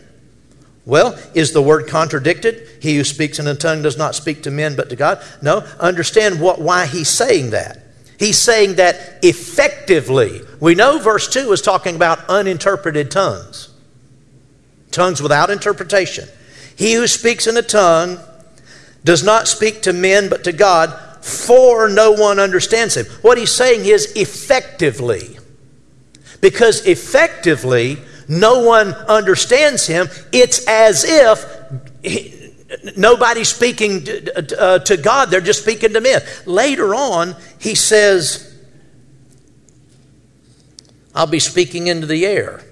[0.86, 2.68] Well, is the word contradicted?
[2.82, 5.24] He who speaks in a tongue does not speak to men but to God.
[5.42, 7.82] No, understand what, why he's saying that.
[8.20, 10.42] He's saying that effectively.
[10.60, 13.70] We know verse 2 is talking about uninterpreted tongues,
[14.92, 16.30] tongues without interpretation.
[16.76, 18.20] He who speaks in a tongue
[19.04, 20.92] does not speak to men but to God,
[21.24, 23.06] for no one understands him.
[23.22, 25.40] What he's saying is effectively.
[26.42, 30.08] Because effectively, no one understands him.
[30.32, 31.46] It's as if
[32.04, 32.54] he,
[32.98, 36.22] nobody's speaking to, uh, to God, they're just speaking to men.
[36.46, 38.54] Later on, he says,
[41.14, 42.64] I'll be speaking into the air.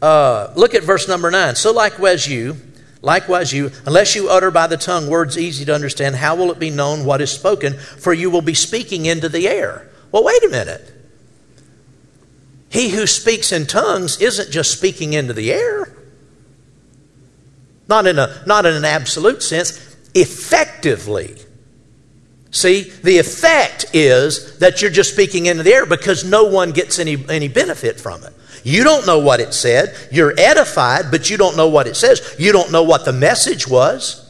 [0.00, 1.56] Uh, look at verse number nine.
[1.56, 2.56] So likewise you,
[3.02, 6.60] likewise you, unless you utter by the tongue words easy to understand, how will it
[6.60, 7.74] be known what is spoken?
[7.74, 9.88] For you will be speaking into the air.
[10.12, 10.97] Well, wait a minute.
[12.70, 15.96] He who speaks in tongues isn't just speaking into the air.
[17.88, 21.36] Not in, a, not in an absolute sense, effectively.
[22.50, 26.98] See, the effect is that you're just speaking into the air because no one gets
[26.98, 28.32] any, any benefit from it.
[28.64, 29.96] You don't know what it said.
[30.10, 32.36] You're edified, but you don't know what it says.
[32.38, 34.24] You don't know what the message was.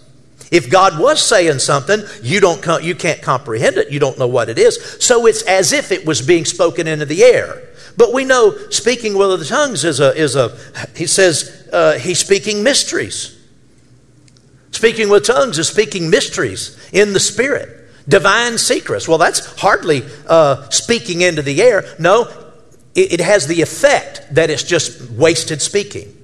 [0.50, 3.90] If God was saying something, you, don't, you can't comprehend it.
[3.90, 4.96] You don't know what it is.
[5.00, 7.62] So it's as if it was being spoken into the air.
[7.98, 10.56] But we know speaking with the tongues is a, is a
[10.96, 13.36] he says, uh, he's speaking mysteries.
[14.70, 17.74] Speaking with tongues is speaking mysteries in the Spirit
[18.08, 19.06] divine secrets.
[19.06, 21.84] Well, that's hardly uh, speaking into the air.
[21.98, 22.28] No,
[22.94, 26.14] it, it has the effect that it's just wasted speaking.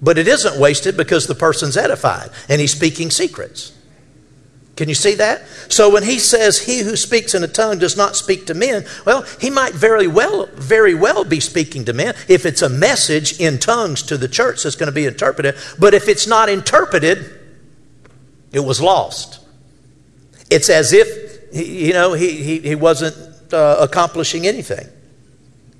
[0.00, 3.77] But it isn't wasted because the person's edified and he's speaking secrets.
[4.78, 5.42] Can you see that?
[5.68, 8.84] So when he says he who speaks in a tongue does not speak to men,
[9.04, 13.40] well, he might very well very well be speaking to men if it's a message
[13.40, 17.28] in tongues to the church that's going to be interpreted, but if it's not interpreted,
[18.52, 19.40] it was lost.
[20.48, 21.08] It's as if,
[21.52, 24.86] you know, he, he, he wasn't uh, accomplishing anything.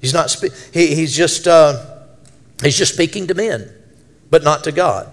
[0.00, 2.00] He's, not spe- he, he's, just, uh,
[2.64, 3.72] he's just speaking to men,
[4.28, 5.08] but not to God.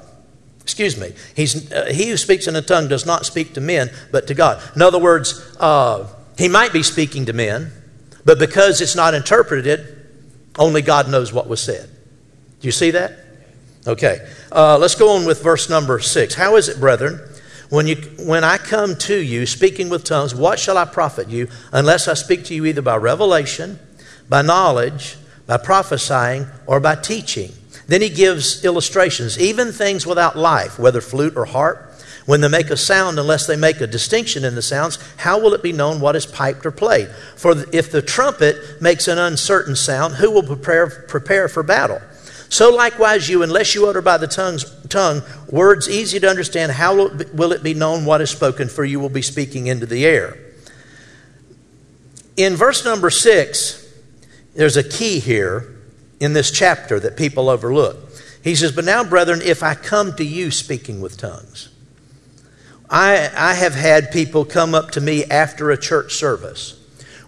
[0.66, 1.14] Excuse me.
[1.36, 4.34] He's, uh, he who speaks in a tongue does not speak to men, but to
[4.34, 4.60] God.
[4.76, 6.08] In other words, uh,
[6.40, 7.72] he might be speaking to men,
[8.26, 10.10] but because it's not interpreted,
[10.58, 11.88] only God knows what was said.
[12.62, 13.14] Do you see that?
[13.86, 14.28] Okay.
[14.52, 16.34] Uh, let's go on with verse number six.
[16.34, 17.20] How is it, brethren?
[17.70, 21.48] When, you, when I come to you speaking with tongues, what shall I profit you
[21.74, 23.78] unless I speak to you either by revelation,
[24.28, 27.52] by knowledge, by prophesying, or by teaching?
[27.88, 29.40] Then he gives illustrations.
[29.40, 31.92] Even things without life, whether flute or harp,
[32.26, 35.54] when they make a sound, unless they make a distinction in the sounds, how will
[35.54, 37.10] it be known what is piped or played?
[37.36, 42.02] For if the trumpet makes an uncertain sound, who will prepare, prepare for battle?
[42.50, 46.96] So likewise, you, unless you utter by the tongue's, tongue words easy to understand, how
[46.96, 48.70] will it be known what is spoken?
[48.70, 50.38] For you will be speaking into the air.
[52.38, 53.88] In verse number six,
[54.56, 55.75] there's a key here
[56.20, 57.98] in this chapter that people overlook.
[58.44, 61.70] He says, But now, brethren, if I come to you speaking with tongues,
[62.90, 66.80] I, I have had people come up to me after a church service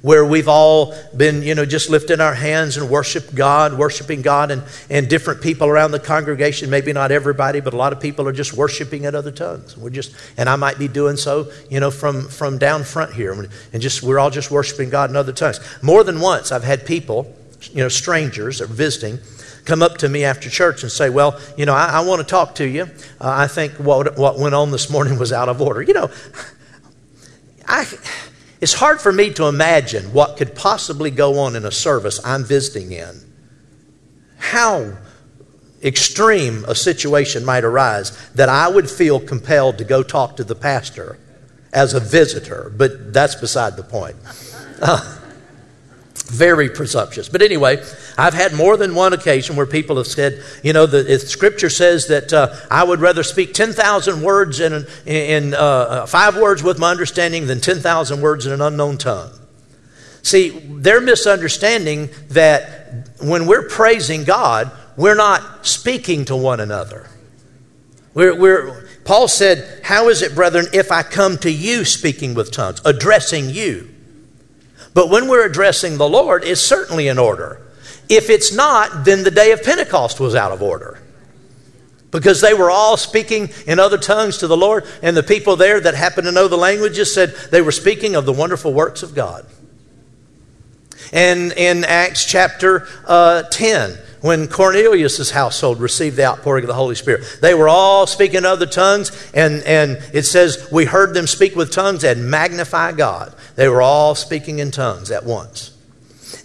[0.02, 4.52] where we've all been, you know, just lifting our hands and worship God, worshiping God,
[4.52, 8.28] and, and different people around the congregation, maybe not everybody, but a lot of people
[8.28, 9.76] are just worshiping in other tongues.
[9.76, 13.34] We're just, and I might be doing so, you know, from, from down front here,
[13.34, 15.60] and just, we're all just worshiping God in other tongues.
[15.82, 19.20] More than once, I've had people, you know, strangers or visiting,
[19.66, 22.28] come up to me after church and say, Well, you know, I, I want to
[22.28, 22.84] talk to you.
[22.84, 22.88] Uh,
[23.20, 25.82] I think what, what went on this morning was out of order.
[25.82, 26.12] You know,
[27.68, 27.86] I
[28.60, 32.44] it's hard for me to imagine what could possibly go on in a service I'm
[32.44, 33.22] visiting in.
[34.38, 34.98] How
[35.84, 40.56] extreme a situation might arise that I would feel compelled to go talk to the
[40.56, 41.20] pastor
[41.72, 44.16] as a visitor, but that's beside the point.
[44.82, 45.17] Uh,
[46.30, 47.30] very presumptuous.
[47.30, 47.84] But anyway,
[48.18, 52.08] I've had more than one occasion where people have said, you know, the scripture says
[52.08, 56.80] that uh, I would rather speak 10,000 words in, in uh, uh, five words with
[56.80, 59.32] my understanding than 10,000 words in an unknown tongue.
[60.22, 67.10] See, they're misunderstanding that when we're praising God, we're not speaking to one another.
[68.14, 72.52] We're, we're, Paul said, How is it, brethren, if I come to you speaking with
[72.52, 73.90] tongues, addressing you?
[74.98, 77.62] But when we're addressing the Lord, it's certainly in order.
[78.10, 81.00] If it's not, then the day of Pentecost was out of order.
[82.10, 85.80] Because they were all speaking in other tongues to the Lord, and the people there
[85.80, 89.14] that happened to know the languages said they were speaking of the wonderful works of
[89.14, 89.46] God.
[91.14, 96.96] And in Acts chapter uh, 10, when Cornelius' household received the outpouring of the Holy
[96.96, 97.40] Spirit.
[97.42, 101.72] They were all speaking other tongues, and, and it says, We heard them speak with
[101.72, 103.34] tongues and magnify God.
[103.56, 105.78] They were all speaking in tongues at once.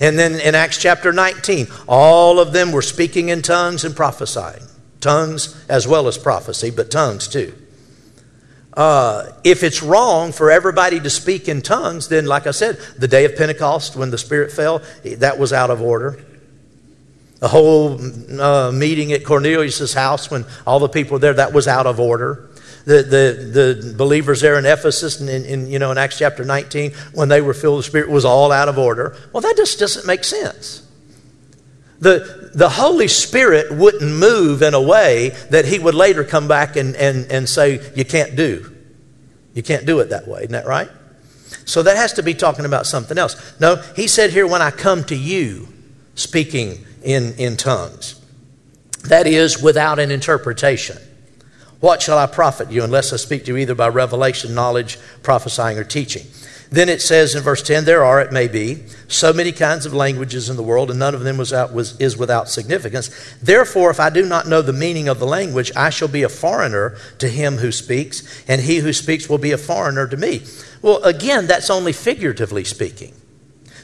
[0.00, 4.62] And then in Acts chapter 19, all of them were speaking in tongues and prophesying.
[5.00, 7.54] tongues as well as prophecy, but tongues too.
[8.74, 13.08] Uh, if it's wrong for everybody to speak in tongues, then, like I said, the
[13.08, 16.24] day of Pentecost when the Spirit fell, that was out of order.
[17.42, 18.00] A whole
[18.40, 22.00] uh, meeting at Cornelius' house when all the people were there, that was out of
[22.00, 22.48] order.
[22.84, 26.44] The, the, the believers there in Ephesus and in, in, you know, in Acts chapter
[26.44, 29.16] 19, when they were filled with the Spirit, was all out of order.
[29.32, 30.88] Well, that just doesn't make sense.
[32.02, 36.74] The, the Holy Spirit wouldn't move in a way that He would later come back
[36.74, 38.74] and, and, and say, You can't do.
[39.54, 40.40] You can't do it that way.
[40.40, 40.88] Isn't that right?
[41.64, 43.54] So that has to be talking about something else.
[43.60, 45.68] No, He said here, When I come to you,
[46.16, 48.20] speaking in, in tongues.
[49.04, 50.98] That is, without an interpretation.
[51.80, 55.78] What shall I profit you unless I speak to you either by revelation, knowledge, prophesying,
[55.78, 56.24] or teaching?
[56.70, 59.92] Then it says in verse 10 there are, it may be, so many kinds of
[59.92, 63.10] languages in the world, and none of them was out, was, is without significance.
[63.42, 66.30] Therefore, if I do not know the meaning of the language, I shall be a
[66.30, 70.44] foreigner to him who speaks, and he who speaks will be a foreigner to me.
[70.80, 73.12] Well, again, that's only figuratively speaking.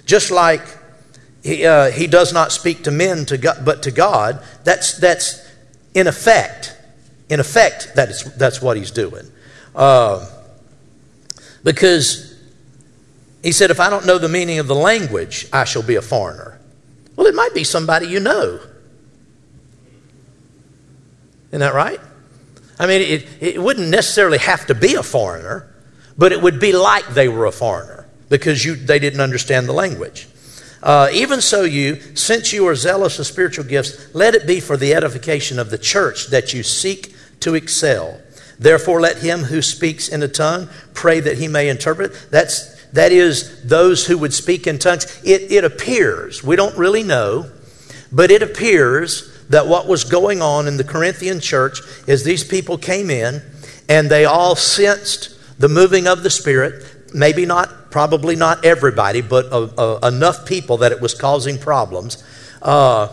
[0.06, 0.62] Just like
[1.48, 5.50] he, uh, he does not speak to men to God, but to God, that's, that's
[5.94, 6.76] in effect.
[7.30, 9.30] In effect, that is, that's what he's doing.
[9.74, 10.28] Uh,
[11.64, 12.38] because
[13.42, 16.02] he said, if I don't know the meaning of the language, I shall be a
[16.02, 16.60] foreigner.
[17.16, 18.60] Well, it might be somebody you know.
[21.48, 22.00] Isn't that right?
[22.78, 25.74] I mean, it, it wouldn't necessarily have to be a foreigner,
[26.16, 29.72] but it would be like they were a foreigner because you, they didn't understand the
[29.72, 30.27] language.
[30.82, 34.76] Uh, even so, you, since you are zealous of spiritual gifts, let it be for
[34.76, 38.20] the edification of the church that you seek to excel.
[38.58, 42.12] Therefore, let him who speaks in a tongue pray that he may interpret.
[42.30, 45.20] That's that is, those who would speak in tongues.
[45.24, 47.50] It, it appears, we don't really know,
[48.10, 52.78] but it appears that what was going on in the Corinthian church is these people
[52.78, 53.42] came in
[53.88, 56.84] and they all sensed the moving of the Spirit.
[57.14, 59.46] Maybe not, probably not everybody, but
[60.02, 62.22] enough people that it was causing problems.
[62.60, 63.08] Uh,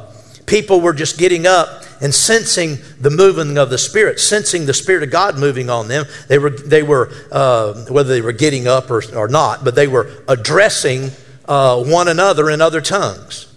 [0.46, 5.04] people were just getting up and sensing the moving of the Spirit, sensing the Spirit
[5.04, 6.06] of God moving on them.
[6.28, 9.88] They were, they were uh, whether they were getting up or, or not, but they
[9.88, 11.12] were addressing
[11.48, 13.52] uh, one another in other tongues.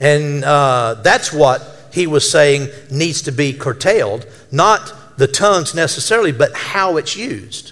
[0.00, 1.62] And uh, that's what
[1.92, 7.69] he was saying needs to be curtailed, not the tongues necessarily, but how it's used.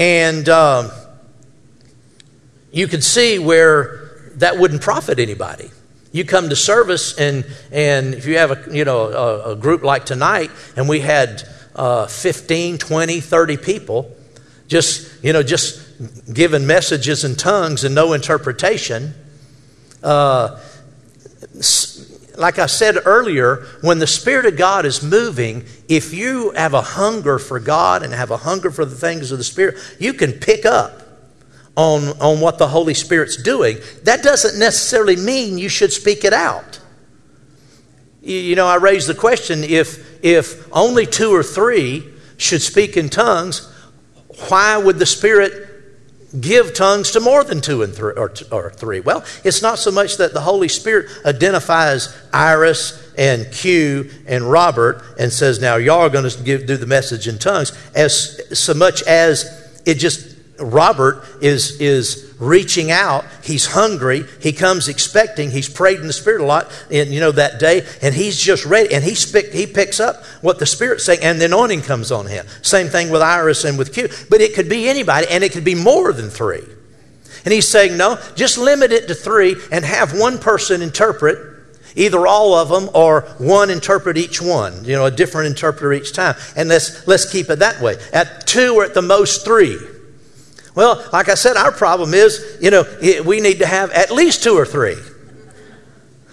[0.00, 0.90] And um,
[2.72, 5.70] you can see where that wouldn't profit anybody.
[6.10, 9.82] You come to service, and, and if you have a, you know, a, a group
[9.82, 14.10] like tonight, and we had uh, 15, 20, 30 people
[14.68, 15.86] just, you know, just
[16.32, 19.12] giving messages in tongues and no interpretation.
[20.02, 20.58] Uh,
[22.40, 26.80] like I said earlier, when the Spirit of God is moving, if you have a
[26.80, 30.32] hunger for God and have a hunger for the things of the Spirit, you can
[30.32, 31.02] pick up
[31.76, 36.32] on, on what the Holy Spirit's doing, that doesn't necessarily mean you should speak it
[36.32, 36.80] out.
[38.22, 42.96] You, you know, I raised the question if, if only two or three should speak
[42.96, 43.70] in tongues,
[44.48, 45.69] why would the Spirit
[46.38, 49.00] give tongues to more than two and three, or, or, three?
[49.00, 55.02] Well, it's not so much that the Holy Spirit identifies Iris and Q and Robert
[55.18, 59.02] and says, now y'all are going to do the message in tongues, as so much
[59.02, 63.24] as it just Robert is, is reaching out.
[63.42, 64.24] He's hungry.
[64.40, 65.50] He comes expecting.
[65.50, 68.64] He's prayed in the Spirit a lot, in, you know, that day, and he's just
[68.64, 68.94] ready.
[68.94, 72.26] And he, spick, he picks up what the Spirit's saying, and the anointing comes on
[72.26, 72.46] him.
[72.62, 74.08] Same thing with Iris and with Q.
[74.28, 76.64] But it could be anybody, and it could be more than three.
[77.44, 81.46] And he's saying, no, just limit it to three and have one person interpret
[81.96, 86.12] either all of them or one interpret each one you know a different interpreter each
[86.12, 89.76] time and let's let's keep it that way at two or at the most three
[90.80, 92.86] well, like I said, our problem is, you know,
[93.26, 94.96] we need to have at least two or three.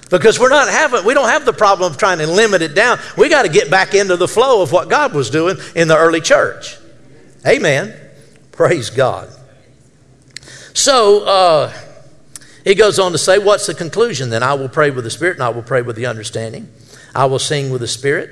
[0.09, 2.97] Because we're not having, we don't have the problem of trying to limit it down.
[3.17, 5.97] We got to get back into the flow of what God was doing in the
[5.97, 6.77] early church.
[7.45, 7.93] Amen.
[8.53, 9.27] Praise God.
[10.73, 11.73] So, uh,
[12.63, 14.43] he goes on to say, What's the conclusion then?
[14.43, 16.71] I will pray with the Spirit and I will pray with the understanding.
[17.13, 18.29] I will sing with the Spirit.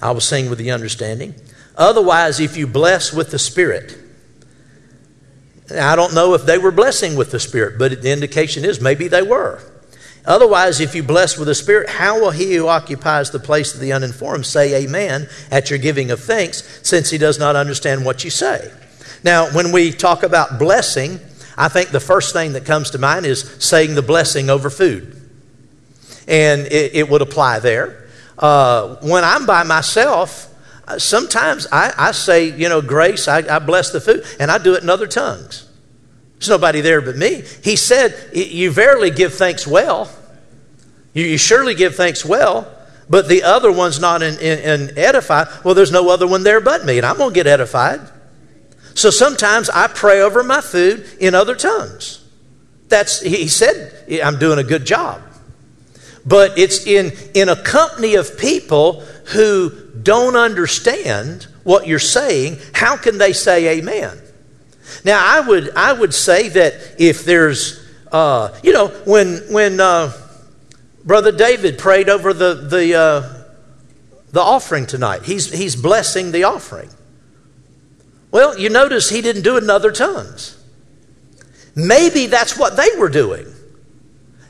[0.00, 1.34] I will sing with the understanding.
[1.76, 4.04] Otherwise, if you bless with the Spirit,
[5.70, 9.08] I don't know if they were blessing with the Spirit, but the indication is maybe
[9.08, 9.62] they were.
[10.24, 13.80] Otherwise, if you bless with the Spirit, how will he who occupies the place of
[13.80, 18.24] the uninformed say amen at your giving of thanks, since he does not understand what
[18.24, 18.70] you say?
[19.24, 21.18] Now, when we talk about blessing,
[21.56, 25.14] I think the first thing that comes to mind is saying the blessing over food.
[26.26, 28.06] And it, it would apply there.
[28.38, 30.47] Uh, when I'm by myself,
[30.88, 34.56] Uh, sometimes I, I say, you know, grace, I, I bless the food, and I
[34.56, 35.68] do it in other tongues.
[36.38, 37.42] There's nobody there but me.
[37.62, 40.10] He said, You verily give thanks well.
[41.12, 42.72] You, you surely give thanks well,
[43.10, 45.48] but the other one's not in, in, in edified.
[45.62, 48.00] Well, there's no other one there but me, and I'm going to get edified.
[48.94, 52.24] So sometimes I pray over my food in other tongues.
[52.88, 53.92] That's, he said,
[54.24, 55.20] I'm doing a good job.
[56.24, 59.72] But it's in, in a company of people who
[60.02, 62.58] don't understand what you're saying.
[62.72, 64.18] How can they say amen?
[65.04, 70.12] Now, I would, I would say that if there's, uh, you know, when, when uh,
[71.04, 73.44] Brother David prayed over the, the, uh,
[74.32, 76.90] the offering tonight, he's, he's blessing the offering.
[78.30, 80.56] Well, you notice he didn't do it in other tongues.
[81.74, 83.46] Maybe that's what they were doing.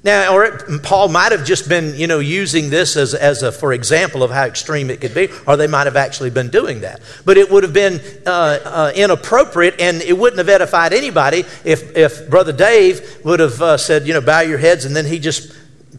[0.05, 3.51] Now, or it, Paul might have just been, you know, using this as, as a
[3.51, 6.81] for example of how extreme it could be, or they might have actually been doing
[6.81, 7.01] that.
[7.25, 11.97] But it would have been uh, uh, inappropriate, and it wouldn't have edified anybody if,
[11.97, 15.19] if Brother Dave would have uh, said, you know, bow your heads, and then he
[15.19, 15.53] just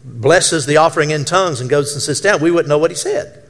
[0.04, 2.40] blesses the offering in tongues and goes and sits down.
[2.40, 3.49] We wouldn't know what he said.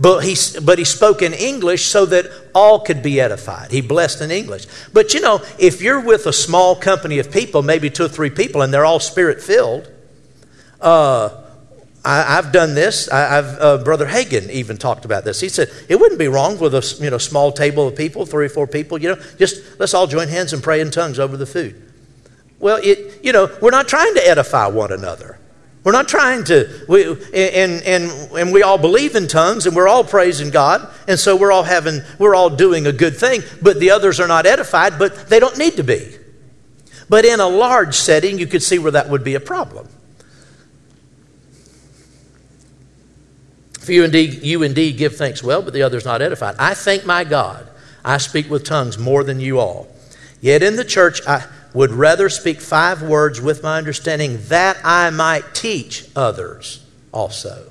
[0.00, 3.70] But he, but he spoke in English so that all could be edified.
[3.70, 4.66] He blessed in English.
[4.92, 8.30] But you know, if you're with a small company of people, maybe two or three
[8.30, 9.90] people, and they're all spirit filled,
[10.80, 11.42] uh,
[12.04, 13.08] I, have done this.
[13.10, 15.40] I, have uh, Brother Hagin even talked about this.
[15.40, 18.46] He said it wouldn't be wrong with a you know small table of people, three
[18.46, 19.00] or four people.
[19.00, 21.80] You know, just let's all join hands and pray in tongues over the food.
[22.58, 25.38] Well, it you know we're not trying to edify one another.
[25.84, 29.88] We're not trying to, we, and, and, and we all believe in tongues and we're
[29.88, 30.88] all praising God.
[31.08, 34.28] And so we're all having, we're all doing a good thing, but the others are
[34.28, 36.16] not edified, but they don't need to be.
[37.08, 39.88] But in a large setting, you could see where that would be a problem.
[43.80, 46.54] If you indeed, you indeed give thanks well, but the others not edified.
[46.60, 47.68] I thank my God,
[48.04, 49.88] I speak with tongues more than you all.
[50.40, 51.44] Yet in the church, I,
[51.74, 57.70] would rather speak five words with my understanding that I might teach others also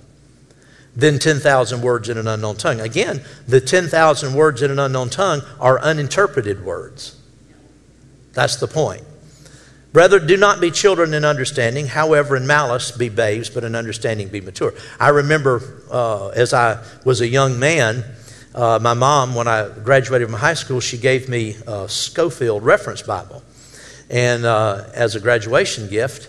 [0.95, 2.81] than 10,000 words in an unknown tongue.
[2.81, 7.17] Again, the 10,000 words in an unknown tongue are uninterpreted words.
[8.33, 9.03] That's the point.
[9.93, 14.29] Brother, do not be children in understanding, however, in malice be babes, but in understanding
[14.29, 14.73] be mature.
[14.99, 18.03] I remember uh, as I was a young man,
[18.55, 23.01] uh, my mom, when I graduated from high school, she gave me a Scofield reference
[23.01, 23.43] Bible
[24.11, 26.27] and uh, as a graduation gift.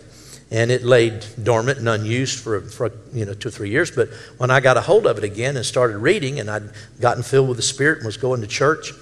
[0.51, 3.91] And it laid dormant and unused for, for you know two or three years.
[3.91, 6.71] But when I got a hold of it again and started reading, and I'd
[7.01, 8.93] gotten filled with the Spirit and was going to church,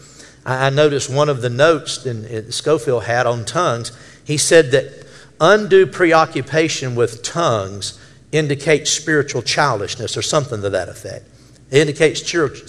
[0.46, 3.90] I, I noticed one of the notes in, Scofield had on tongues.
[4.24, 5.06] He said that
[5.40, 7.98] undue preoccupation with tongues
[8.30, 11.26] indicates spiritual childishness or something to that effect.
[11.72, 12.20] It indicates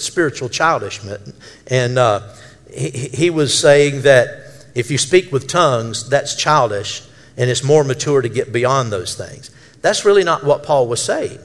[0.04, 1.34] spiritual childishness.
[1.68, 2.34] And uh,
[2.74, 7.04] he, he was saying that if you speak with tongues, that's childish
[7.38, 9.52] and it's more mature to get beyond those things.
[9.82, 11.40] That's really not what Paul was saying.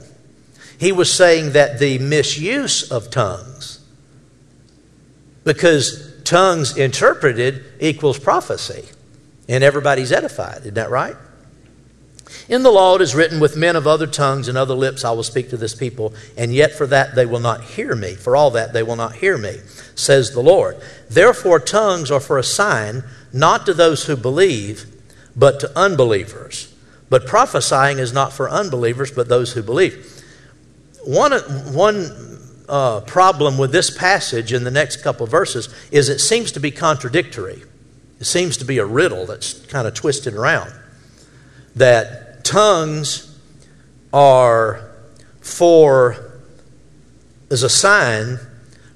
[0.79, 3.79] He was saying that the misuse of tongues,
[5.43, 8.85] because tongues interpreted equals prophecy,
[9.49, 10.59] and everybody's edified.
[10.59, 11.15] Isn't that right?
[12.49, 15.11] In the law it is written, With men of other tongues and other lips I
[15.11, 18.15] will speak to this people, and yet for that they will not hear me.
[18.15, 19.57] For all that they will not hear me,
[19.95, 20.77] says the Lord.
[21.09, 23.03] Therefore, tongues are for a sign
[23.33, 24.85] not to those who believe,
[25.35, 26.73] but to unbelievers.
[27.09, 30.23] But prophesying is not for unbelievers, but those who believe.
[31.05, 31.31] One,
[31.73, 36.59] one uh, problem with this passage in the next couple verses is it seems to
[36.59, 37.63] be contradictory.
[38.19, 40.73] It seems to be a riddle that's kind of twisted around.
[41.77, 43.37] That tongues
[44.13, 44.91] are
[45.41, 46.39] for,
[47.49, 48.39] as a sign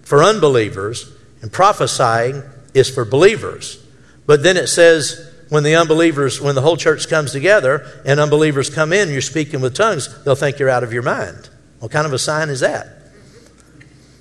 [0.04, 1.12] for unbelievers,
[1.42, 3.84] and prophesying is for believers.
[4.26, 8.70] But then it says, when the unbelievers, when the whole church comes together and unbelievers
[8.70, 11.50] come in, you're speaking with tongues, they'll think you're out of your mind.
[11.80, 12.88] What kind of a sign is that?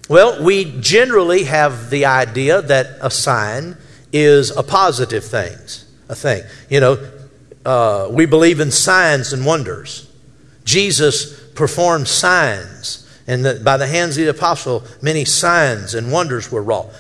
[0.09, 3.77] Well, we generally have the idea that a sign
[4.13, 5.57] is a positive thing,
[6.09, 6.43] a thing.
[6.69, 7.13] You know,
[7.65, 10.11] uh, we believe in signs and wonders.
[10.65, 16.51] Jesus performed signs, and the, by the hands of the apostle, many signs and wonders
[16.51, 16.91] were wrought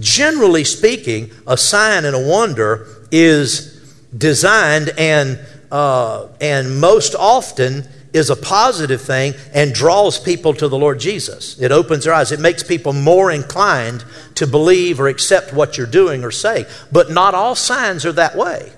[0.00, 3.80] generally speaking, a sign and a wonder is
[4.16, 5.38] designed and,
[5.70, 11.58] uh, and most often is a positive thing and draws people to the Lord Jesus.
[11.58, 12.30] It opens their eyes.
[12.30, 16.66] It makes people more inclined to believe or accept what you're doing or saying.
[16.90, 18.72] But not all signs are that way.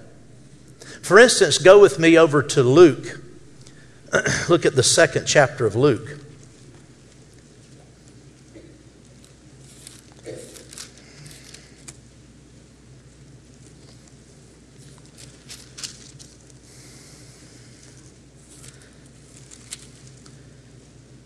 [1.05, 3.21] For instance, go with me over to Luke.
[4.49, 6.19] Look at the second chapter of Luke.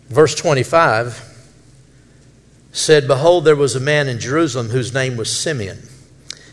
[0.09, 1.22] Verse 25
[2.72, 5.88] said, Behold, there was a man in Jerusalem whose name was Simeon.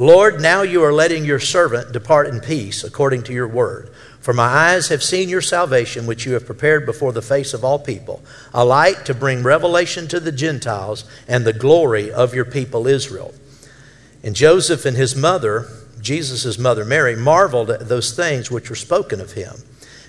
[0.00, 3.90] Lord, now you are letting your servant depart in peace according to your word.
[4.20, 7.64] For my eyes have seen your salvation, which you have prepared before the face of
[7.64, 8.22] all people,
[8.54, 13.34] a light to bring revelation to the Gentiles and the glory of your people Israel.
[14.22, 15.66] And Joseph and his mother,
[16.00, 19.54] Jesus' mother Mary, marveled at those things which were spoken of him.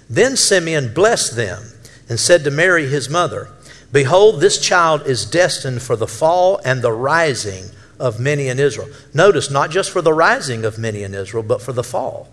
[0.07, 1.63] Then Simeon blessed them
[2.07, 3.49] and said to Mary, his mother,
[3.91, 7.65] Behold, this child is destined for the fall and the rising
[7.99, 8.89] of many in Israel.
[9.13, 12.29] Notice, not just for the rising of many in Israel, but for the fall.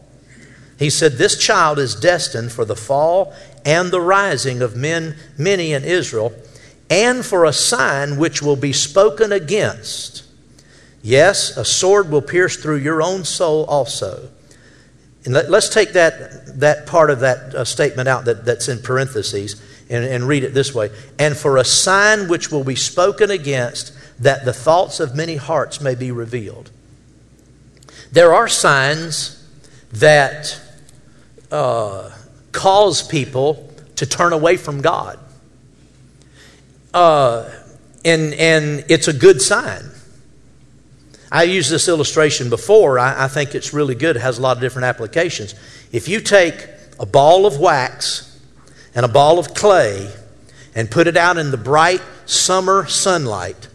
[0.78, 5.72] He said, This child is destined for the fall and the rising of men, many
[5.72, 6.32] in Israel,
[6.88, 10.24] and for a sign which will be spoken against.
[11.02, 14.28] Yes, a sword will pierce through your own soul also.
[15.24, 18.80] And let, us take that, that part of that uh, statement out that, that's in
[18.80, 19.60] parentheses
[19.90, 20.90] and, and read it this way.
[21.18, 25.80] And for a sign which will be spoken against, that the thoughts of many hearts
[25.80, 26.70] may be revealed.
[28.12, 29.46] There are signs
[29.92, 30.60] that
[31.50, 32.10] uh,
[32.52, 35.18] cause people to turn away from God.
[36.94, 37.50] Uh,
[38.04, 39.82] and, and it's a good sign.
[41.30, 42.98] I used this illustration before.
[42.98, 44.16] I, I think it's really good.
[44.16, 45.54] It has a lot of different applications.
[45.92, 46.66] If you take
[46.98, 48.40] a ball of wax
[48.94, 50.10] and a ball of clay
[50.74, 53.68] and put it out in the bright summer sunlight,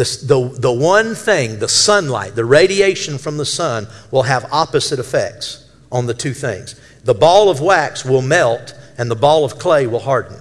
[0.00, 4.98] the, the, the one thing, the sunlight, the radiation from the sun, will have opposite
[4.98, 6.74] effects on the two things.
[7.04, 10.38] The ball of wax will melt and the ball of clay will harden.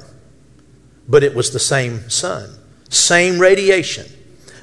[1.09, 2.49] But it was the same sun,
[2.87, 4.05] same radiation.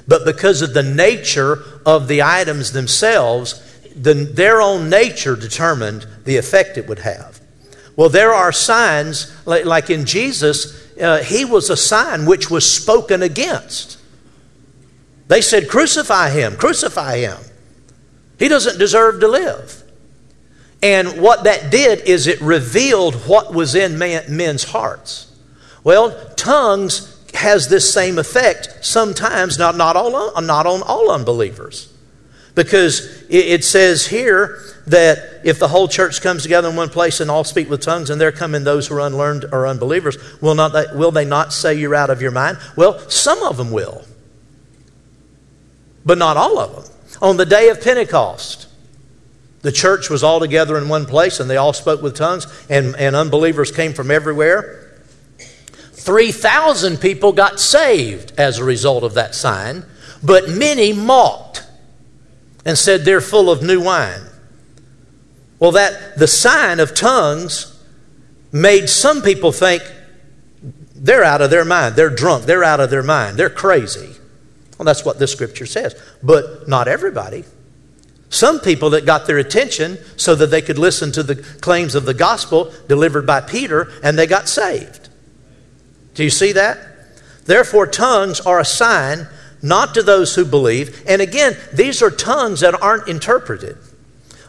[0.07, 3.61] But because of the nature of the items themselves,
[3.95, 7.39] the, their own nature determined the effect it would have.
[7.95, 12.71] Well, there are signs, like, like in Jesus, uh, he was a sign which was
[12.71, 13.96] spoken against.
[15.27, 17.37] They said, Crucify him, crucify him.
[18.39, 19.83] He doesn't deserve to live.
[20.81, 25.35] And what that did is it revealed what was in man, men's hearts.
[25.83, 31.93] Well, tongues has this same effect sometimes, not, not, all, not on all unbelievers.
[32.55, 37.19] Because it, it says here that if the whole church comes together in one place
[37.19, 40.17] and all speak with tongues, and there come in those who are unlearned or unbelievers,
[40.41, 42.57] will, not they, will they not say you're out of your mind?
[42.75, 44.05] Well, some of them will,
[46.07, 46.93] but not all of them.
[47.21, 48.67] On the day of Pentecost,
[49.61, 52.95] the church was all together in one place and they all spoke with tongues, and,
[52.95, 55.01] and unbelievers came from everywhere.
[55.91, 59.83] 3,000 people got saved as a result of that sign,
[60.23, 61.65] but many mocked
[62.65, 64.21] and said they're full of new wine.
[65.59, 67.77] Well, that the sign of tongues
[68.53, 69.83] made some people think
[70.95, 71.95] they're out of their mind.
[71.95, 72.45] They're drunk.
[72.45, 73.37] They're out of their mind.
[73.37, 74.15] They're crazy.
[74.77, 75.99] Well, that's what this scripture says.
[76.21, 77.45] But not everybody.
[78.29, 82.05] Some people that got their attention so that they could listen to the claims of
[82.05, 85.09] the gospel delivered by Peter and they got saved.
[86.13, 86.77] Do you see that?
[87.45, 89.27] Therefore, tongues are a sign
[89.61, 91.03] not to those who believe.
[91.07, 93.77] And again, these are tongues that aren't interpreted.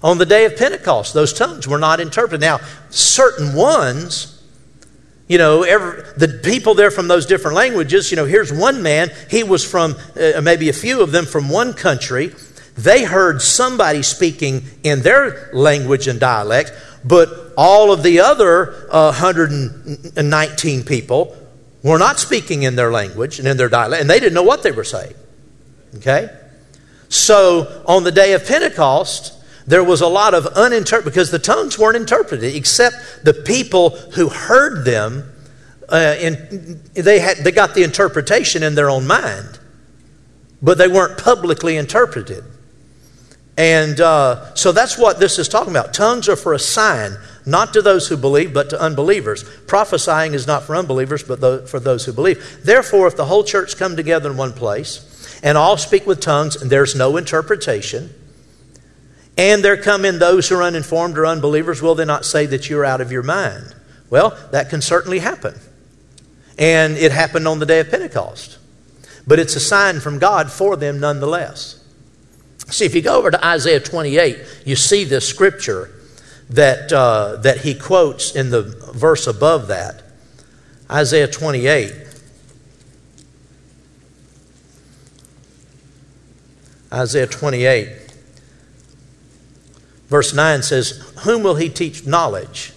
[0.02, 2.40] On the day of Pentecost, those tongues were not interpreted.
[2.40, 2.60] Now,
[2.90, 4.37] certain ones,
[5.28, 9.10] you know, every, the people there from those different languages, you know, here's one man,
[9.30, 12.32] he was from uh, maybe a few of them from one country
[12.78, 16.72] they heard somebody speaking in their language and dialect,
[17.04, 21.36] but all of the other uh, 119 people
[21.82, 24.62] were not speaking in their language and in their dialect, and they didn't know what
[24.62, 25.14] they were saying.
[25.96, 26.28] Okay?
[27.08, 29.34] So on the day of Pentecost,
[29.68, 34.30] there was a lot of uninterpreted, because the tongues weren't interpreted, except the people who
[34.30, 35.30] heard them,
[35.90, 36.14] uh,
[36.94, 39.60] they, had, they got the interpretation in their own mind,
[40.62, 42.42] but they weren't publicly interpreted.
[43.58, 45.92] And uh, so that's what this is talking about.
[45.92, 49.44] Tongues are for a sign, not to those who believe, but to unbelievers.
[49.66, 52.60] Prophesying is not for unbelievers, but for those who believe.
[52.64, 56.56] Therefore, if the whole church come together in one place and all speak with tongues
[56.56, 58.14] and there's no interpretation,
[59.38, 62.68] and there come in those who are uninformed or unbelievers, will they not say that
[62.68, 63.74] you're out of your mind?
[64.10, 65.54] Well, that can certainly happen.
[66.58, 68.58] And it happened on the day of Pentecost.
[69.26, 71.84] but it's a sign from God for them nonetheless.
[72.68, 75.90] See, if you go over to Isaiah 28, you see this scripture
[76.50, 78.62] that, uh, that he quotes in the
[78.94, 80.02] verse above that.
[80.90, 81.94] Isaiah 28.
[86.90, 87.97] Isaiah 28,
[90.08, 92.72] verse 9 says, Whom will he teach knowledge?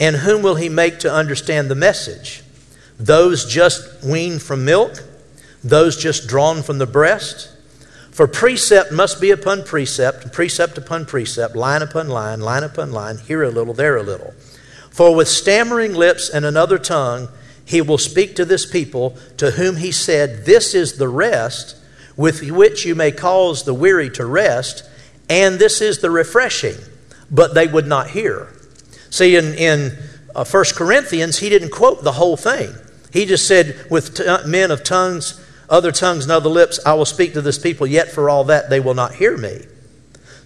[0.00, 2.42] And whom will he make to understand the message?
[2.98, 5.02] Those just weaned from milk?
[5.62, 7.50] Those just drawn from the breast?
[8.10, 13.18] For precept must be upon precept, precept upon precept, line upon line, line upon line,
[13.18, 14.32] here a little, there a little.
[14.90, 17.28] For with stammering lips and another tongue,
[17.64, 21.76] he will speak to this people, to whom he said, This is the rest
[22.16, 24.88] with which you may cause the weary to rest,
[25.28, 26.76] and this is the refreshing.
[27.30, 28.52] But they would not hear.
[29.10, 29.96] See, in, in
[30.34, 32.74] uh, 1 Corinthians, he didn't quote the whole thing.
[33.12, 37.04] He just said, With t- men of tongues, other tongues and other lips, I will
[37.04, 39.64] speak to this people, yet for all that they will not hear me.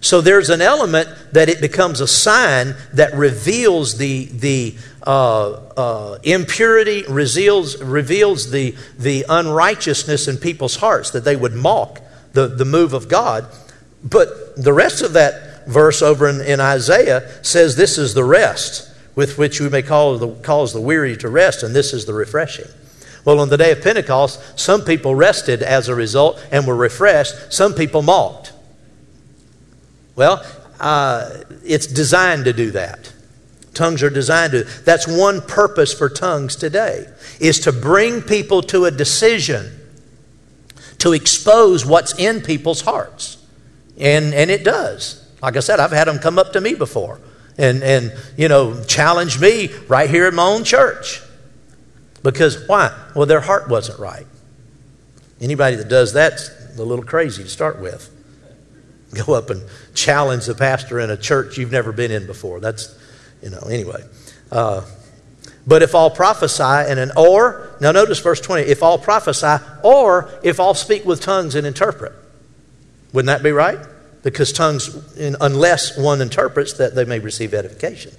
[0.01, 4.75] So there's an element that it becomes a sign that reveals the, the
[5.05, 12.01] uh, uh, impurity, reveals, reveals the, the unrighteousness in people's hearts, that they would mock
[12.33, 13.45] the, the move of God.
[14.03, 18.93] But the rest of that verse over in, in Isaiah says, This is the rest
[19.15, 22.67] with which we may the, cause the weary to rest, and this is the refreshing.
[23.25, 27.51] Well, on the day of Pentecost, some people rested as a result and were refreshed,
[27.51, 28.53] some people mocked.
[30.15, 30.45] Well,
[30.79, 33.13] uh, it's designed to do that.
[33.73, 34.63] Tongues are designed to.
[34.83, 37.07] That's one purpose for tongues today,
[37.39, 39.69] is to bring people to a decision,
[40.99, 43.38] to expose what's in people's hearts.
[43.99, 45.25] And, and it does.
[45.41, 47.19] Like I said, I've had them come up to me before
[47.57, 51.21] and, and, you know, challenge me right here in my own church.
[52.23, 52.97] Because why?
[53.15, 54.25] Well, their heart wasn't right.
[55.41, 58.09] Anybody that does that's a little crazy to start with.
[59.25, 62.59] Go up and challenge the pastor in a church you've never been in before.
[62.59, 62.97] That's,
[63.41, 64.03] you know, anyway.
[64.51, 64.85] Uh,
[65.65, 70.29] but if all prophesy and an or, now notice verse 20, if all prophesy or
[70.43, 72.13] if all speak with tongues and interpret.
[73.13, 73.79] Wouldn't that be right?
[74.23, 78.11] Because tongues, unless one interprets, that they may receive edification.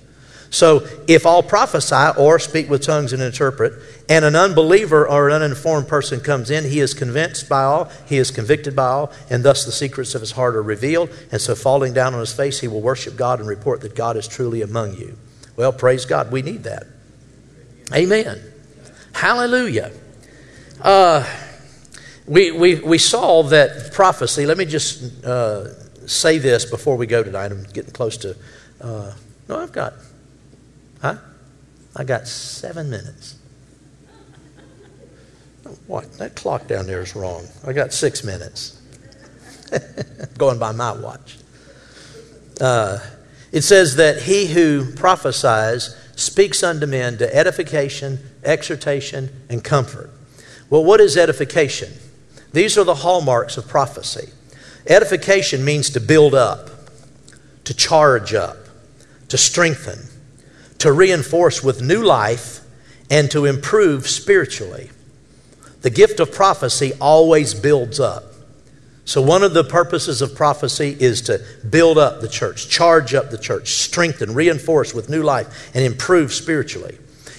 [0.50, 3.72] So if all prophesy or speak with tongues and interpret,
[4.08, 8.16] and an unbeliever or an uninformed person comes in, he is convinced by all, he
[8.16, 11.10] is convicted by all, and thus the secrets of his heart are revealed.
[11.30, 14.16] And so falling down on his face, he will worship God and report that God
[14.16, 15.16] is truly among you.
[15.54, 16.32] Well, praise God.
[16.32, 16.84] We need that.
[17.94, 18.40] Amen.
[19.12, 19.92] Hallelujah.
[20.80, 21.24] Uh,
[22.30, 24.46] we, we, we saw that prophecy.
[24.46, 25.68] Let me just uh,
[26.06, 27.52] say this before we go tonight.
[27.52, 28.36] I'm getting close to.
[28.80, 29.12] Uh,
[29.48, 29.94] no, I've got
[31.00, 31.16] Huh?
[31.96, 33.36] I got seven minutes.
[35.86, 36.12] What?
[36.18, 37.46] That clock down there is wrong.
[37.66, 38.80] I got six minutes.
[40.38, 41.38] Going by my watch.
[42.60, 42.98] Uh,
[43.52, 50.10] it says that he who prophesies speaks unto men to edification, exhortation, and comfort.
[50.68, 51.92] Well, what is edification?
[52.52, 54.30] These are the hallmarks of prophecy.
[54.86, 56.70] Edification means to build up,
[57.64, 58.56] to charge up,
[59.28, 60.08] to strengthen,
[60.78, 62.60] to reinforce with new life
[63.10, 64.90] and to improve spiritually.
[65.82, 68.24] The gift of prophecy always builds up.
[69.04, 73.30] So, one of the purposes of prophecy is to build up the church, charge up
[73.30, 76.96] the church, strengthen, reinforce with new life, and improve spiritually.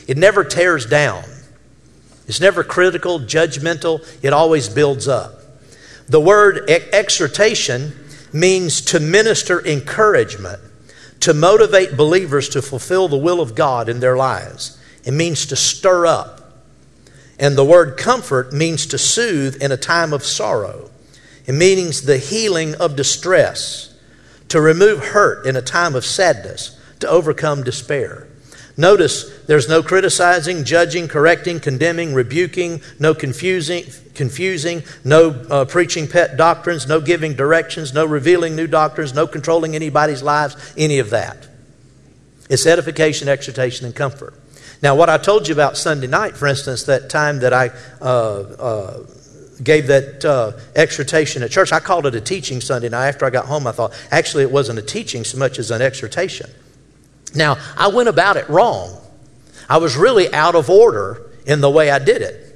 [0.08, 1.24] It never tears down,
[2.32, 5.42] it's never critical, judgmental, it always builds up.
[6.08, 7.92] The word exhortation
[8.32, 10.62] means to minister encouragement
[11.20, 14.82] to motivate believers to fulfill the will of God in their lives.
[15.04, 16.54] It means to stir up.
[17.38, 20.90] And the word comfort means to soothe in a time of sorrow.
[21.46, 23.94] It means the healing of distress,
[24.48, 28.30] to remove hurt in a time of sadness, to overcome despair.
[28.82, 33.84] Notice there's no criticizing, judging, correcting, condemning, rebuking, no confusing,
[34.16, 39.76] confusing, no uh, preaching pet doctrines, no giving directions, no revealing new doctrines, no controlling
[39.76, 41.48] anybody's lives, any of that.
[42.50, 44.34] It's edification, exhortation, and comfort.
[44.82, 47.70] Now, what I told you about Sunday night, for instance, that time that I
[48.02, 49.06] uh, uh,
[49.62, 53.10] gave that uh, exhortation at church, I called it a teaching Sunday night.
[53.10, 55.84] After I got home, I thought, actually, it wasn't a teaching so much as an
[55.84, 56.50] exhortation.
[57.36, 58.98] Now, I went about it wrong.
[59.70, 62.48] I was really out of order in the way I did it.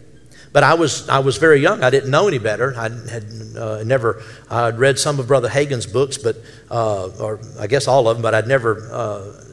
[0.51, 1.83] But I was, I was very young.
[1.83, 2.73] I didn't know any better.
[2.77, 3.25] I had
[3.57, 6.37] uh, never, I'd read some of Brother Hagin's books, but,
[6.71, 9.43] uh, or I guess all of them, but I'd never uh,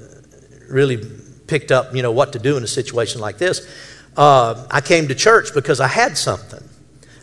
[0.69, 1.05] really
[1.49, 3.67] picked up, you know, what to do in a situation like this.
[4.17, 6.63] Uh, I came to church because I had something.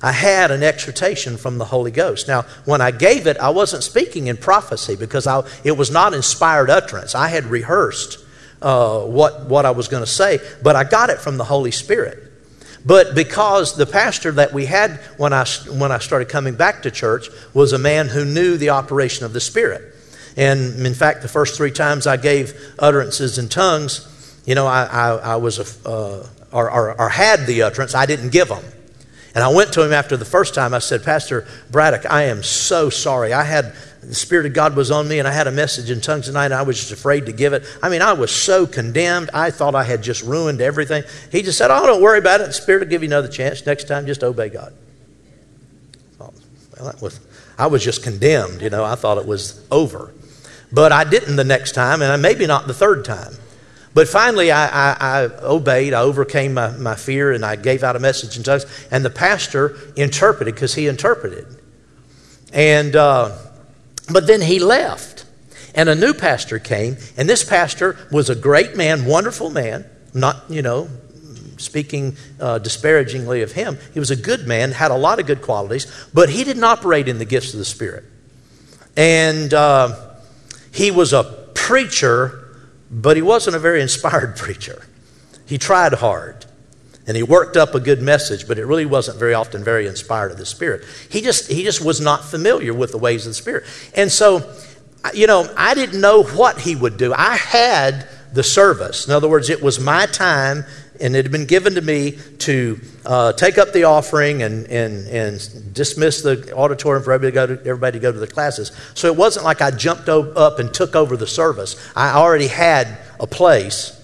[0.01, 2.27] I had an exhortation from the Holy Ghost.
[2.27, 6.13] Now, when I gave it, I wasn't speaking in prophecy because I, it was not
[6.13, 7.15] inspired utterance.
[7.15, 8.17] I had rehearsed
[8.61, 11.71] uh, what, what I was going to say, but I got it from the Holy
[11.71, 12.23] Spirit.
[12.85, 16.91] But because the pastor that we had when I, when I started coming back to
[16.91, 19.95] church was a man who knew the operation of the Spirit.
[20.37, 24.05] And in fact, the first three times I gave utterances in tongues,
[24.45, 28.05] you know, I, I, I was a, uh, or, or, or had the utterance, I
[28.05, 28.63] didn't give them.
[29.35, 30.73] And I went to him after the first time.
[30.73, 33.31] I said, Pastor Braddock, I am so sorry.
[33.31, 36.01] I had the Spirit of God was on me, and I had a message in
[36.01, 37.63] tongues tonight, and I was just afraid to give it.
[37.83, 39.29] I mean, I was so condemned.
[39.33, 41.03] I thought I had just ruined everything.
[41.31, 42.47] He just said, Oh, don't worry about it.
[42.47, 43.65] The Spirit will give you another chance.
[43.65, 44.73] Next time, just obey God.
[46.17, 46.33] Well,
[46.81, 47.19] that was,
[47.57, 48.85] I was just condemned, you know.
[48.85, 50.13] I thought it was over.
[50.71, 53.33] But I didn't the next time, and maybe not the third time.
[53.93, 55.93] But finally, I, I, I, obeyed.
[55.93, 58.65] I overcame my, my fear and I gave out a message in tongues.
[58.91, 61.47] And the pastor interpreted because he interpreted.
[62.53, 63.37] And, uh,
[64.11, 65.25] but then he left.
[65.73, 66.97] And a new pastor came.
[67.17, 70.87] And this pastor was a great man, wonderful man, not, you know,
[71.57, 73.77] speaking uh, disparagingly of him.
[73.93, 77.07] He was a good man, had a lot of good qualities, but he didn't operate
[77.07, 78.05] in the gifts of the Spirit.
[78.95, 80.13] And uh,
[80.71, 81.23] he was a
[81.53, 82.38] preacher
[82.89, 84.85] but he wasn't a very inspired preacher.
[85.45, 86.45] He tried hard
[87.07, 90.31] and he worked up a good message, but it really wasn't very often very inspired
[90.31, 90.83] of the Spirit.
[91.09, 93.63] He just, he just was not familiar with the ways of the Spirit.
[93.95, 94.53] And so,
[95.13, 97.11] you know, I didn't know what he would do.
[97.11, 99.07] I had the service.
[99.07, 100.65] In other words, it was my time
[101.01, 105.07] and it had been given to me to uh, take up the offering and, and,
[105.07, 108.71] and dismiss the auditorium for everybody to, go to, everybody to go to the classes.
[108.95, 111.75] So it wasn't like I jumped up and took over the service.
[111.95, 113.95] I already had a place.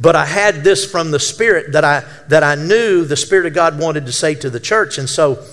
[0.00, 3.54] But I had this from the Spirit that I, that I knew the Spirit of
[3.54, 4.98] God wanted to say to the church.
[4.98, 5.44] And so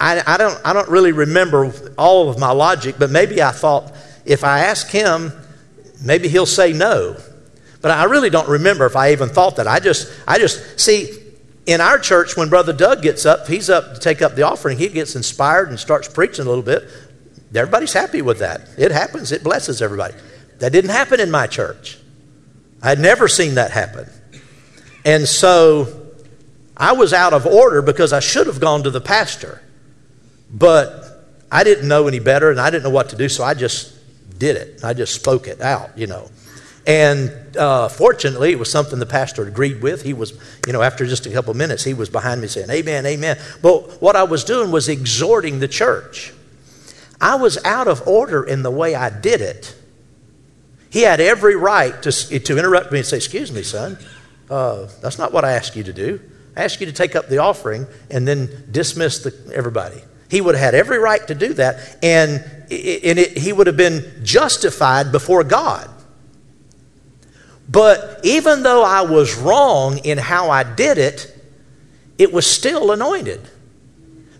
[0.00, 3.92] I, I, don't, I don't really remember all of my logic, but maybe I thought
[4.24, 5.32] if I ask him,
[6.04, 7.16] maybe he'll say no.
[7.86, 9.68] But I really don't remember if I even thought that.
[9.68, 11.08] I just, I just, see,
[11.66, 14.76] in our church, when Brother Doug gets up, he's up to take up the offering,
[14.76, 16.82] he gets inspired and starts preaching a little bit.
[17.54, 18.68] Everybody's happy with that.
[18.76, 20.14] It happens, it blesses everybody.
[20.58, 21.96] That didn't happen in my church.
[22.82, 24.10] I had never seen that happen.
[25.04, 26.08] And so
[26.76, 29.62] I was out of order because I should have gone to the pastor.
[30.52, 33.54] But I didn't know any better and I didn't know what to do, so I
[33.54, 33.94] just
[34.40, 34.82] did it.
[34.82, 36.28] I just spoke it out, you know.
[36.86, 40.02] And uh, fortunately, it was something the pastor agreed with.
[40.02, 42.70] He was, you know, after just a couple of minutes, he was behind me saying,
[42.70, 43.38] Amen, amen.
[43.60, 46.32] But what I was doing was exhorting the church.
[47.20, 49.74] I was out of order in the way I did it.
[50.90, 53.98] He had every right to, to interrupt me and say, Excuse me, son,
[54.48, 56.20] uh, that's not what I asked you to do.
[56.56, 60.00] I asked you to take up the offering and then dismiss the, everybody.
[60.30, 63.76] He would have had every right to do that, and, and it, he would have
[63.76, 65.90] been justified before God.
[67.68, 71.32] But even though I was wrong in how I did it,
[72.18, 73.40] it was still anointed.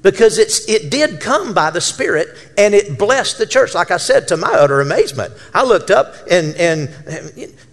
[0.02, 3.74] Because it's, it did come by the Spirit and it blessed the church.
[3.74, 6.90] Like I said, to my utter amazement, I looked up and, and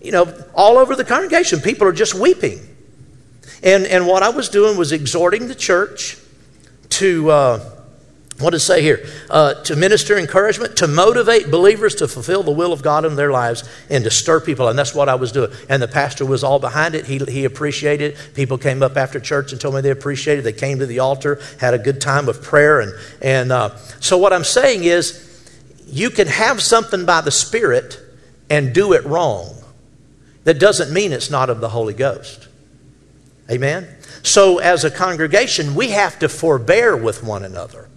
[0.01, 2.59] you know, all over the congregation, people are just weeping.
[3.61, 6.17] And, and what I was doing was exhorting the church
[6.89, 7.29] to.
[7.29, 7.69] Uh,
[8.39, 9.05] what does it say here?
[9.29, 13.31] Uh, to minister encouragement, to motivate believers to fulfill the will of God in their
[13.31, 14.67] lives, and to stir people.
[14.67, 15.51] And that's what I was doing.
[15.69, 17.05] And the pastor was all behind it.
[17.05, 18.33] He, he appreciated it.
[18.33, 20.43] People came up after church and told me they appreciated it.
[20.43, 22.79] They came to the altar, had a good time of prayer.
[22.79, 25.29] And, and uh, so, what I'm saying is,
[25.87, 27.99] you can have something by the Spirit
[28.49, 29.55] and do it wrong.
[30.43, 32.47] That doesn't mean it's not of the Holy Ghost.
[33.49, 33.87] Amen?
[34.23, 37.89] So, as a congregation, we have to forbear with one another.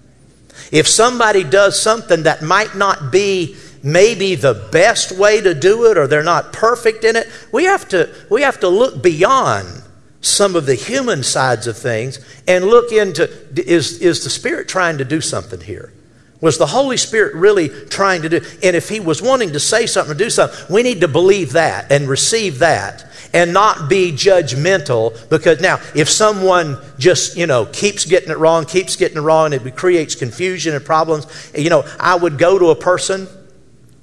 [0.72, 5.96] If somebody does something that might not be maybe the best way to do it
[5.96, 9.82] or they're not perfect in it, we have to, we have to look beyond
[10.20, 14.98] some of the human sides of things and look into is, is the Spirit trying
[14.98, 15.92] to do something here?
[16.40, 18.40] Was the Holy Spirit really trying to do?
[18.62, 21.52] And if He was wanting to say something or do something, we need to believe
[21.52, 27.66] that and receive that and not be judgmental because now if someone just you know
[27.66, 31.68] keeps getting it wrong keeps getting it wrong and it creates confusion and problems you
[31.68, 33.28] know i would go to a person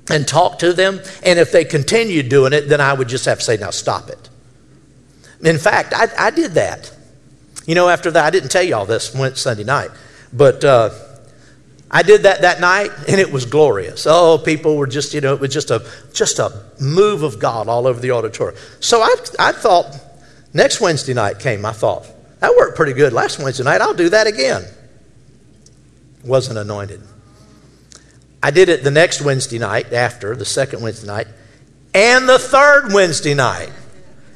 [0.09, 3.39] and talk to them and if they continued doing it then i would just have
[3.39, 4.29] to say now stop it
[5.41, 6.91] in fact i, I did that
[7.65, 9.89] you know after that i didn't tell you all this went sunday night
[10.31, 10.89] but uh,
[11.95, 14.07] I did that that night, and it was glorious.
[14.09, 17.67] Oh, people were just, you know, it was just a just a move of God
[17.67, 18.59] all over the auditorium.
[18.79, 19.95] So I, I thought,
[20.53, 21.63] next Wednesday night came.
[21.67, 22.07] I thought
[22.39, 23.79] that worked pretty good last Wednesday night.
[23.79, 24.65] I'll do that again.
[26.25, 26.99] wasn't anointed.
[28.41, 31.27] I did it the next Wednesday night after, the second Wednesday night,
[31.93, 33.71] and the third Wednesday night.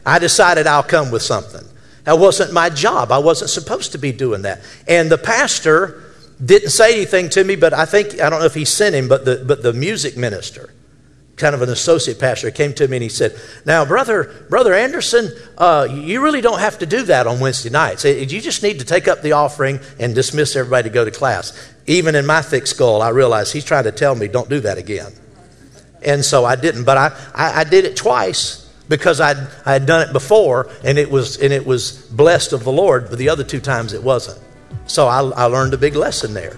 [0.06, 1.68] I decided I'll come with something.
[2.04, 3.12] That wasn't my job.
[3.12, 4.62] I wasn't supposed to be doing that.
[4.88, 6.07] And the pastor
[6.44, 9.08] didn't say anything to me, but I think, I don't know if he sent him,
[9.08, 10.72] but the, but the music minister,
[11.36, 15.32] kind of an associate pastor, came to me and he said, Now, Brother, Brother Anderson,
[15.58, 18.06] uh, you really don't have to do that on Wednesday nights.
[18.06, 21.74] You just need to take up the offering and dismiss everybody to go to class.
[21.88, 24.78] Even in my thick skull, I realized he's trying to tell me, Don't do that
[24.78, 25.14] again.
[26.04, 29.88] And so I didn't, but I, I, I did it twice because I'd, I had
[29.88, 33.30] done it before and it, was, and it was blessed of the Lord, but the
[33.30, 34.40] other two times it wasn't.
[34.88, 36.58] So I, I learned a big lesson there.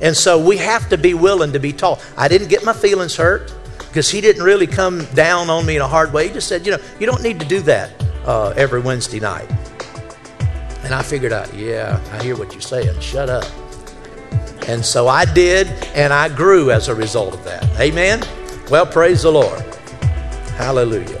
[0.00, 2.04] And so we have to be willing to be taught.
[2.16, 5.82] I didn't get my feelings hurt because he didn't really come down on me in
[5.82, 6.28] a hard way.
[6.28, 7.92] He just said, you know, you don't need to do that
[8.26, 9.50] uh, every Wednesday night.
[10.84, 13.00] And I figured out, yeah, I hear what you're saying.
[13.00, 13.44] Shut up.
[14.68, 17.64] And so I did, and I grew as a result of that.
[17.80, 18.22] Amen?
[18.70, 19.60] Well, praise the Lord.
[20.56, 21.20] Hallelujah.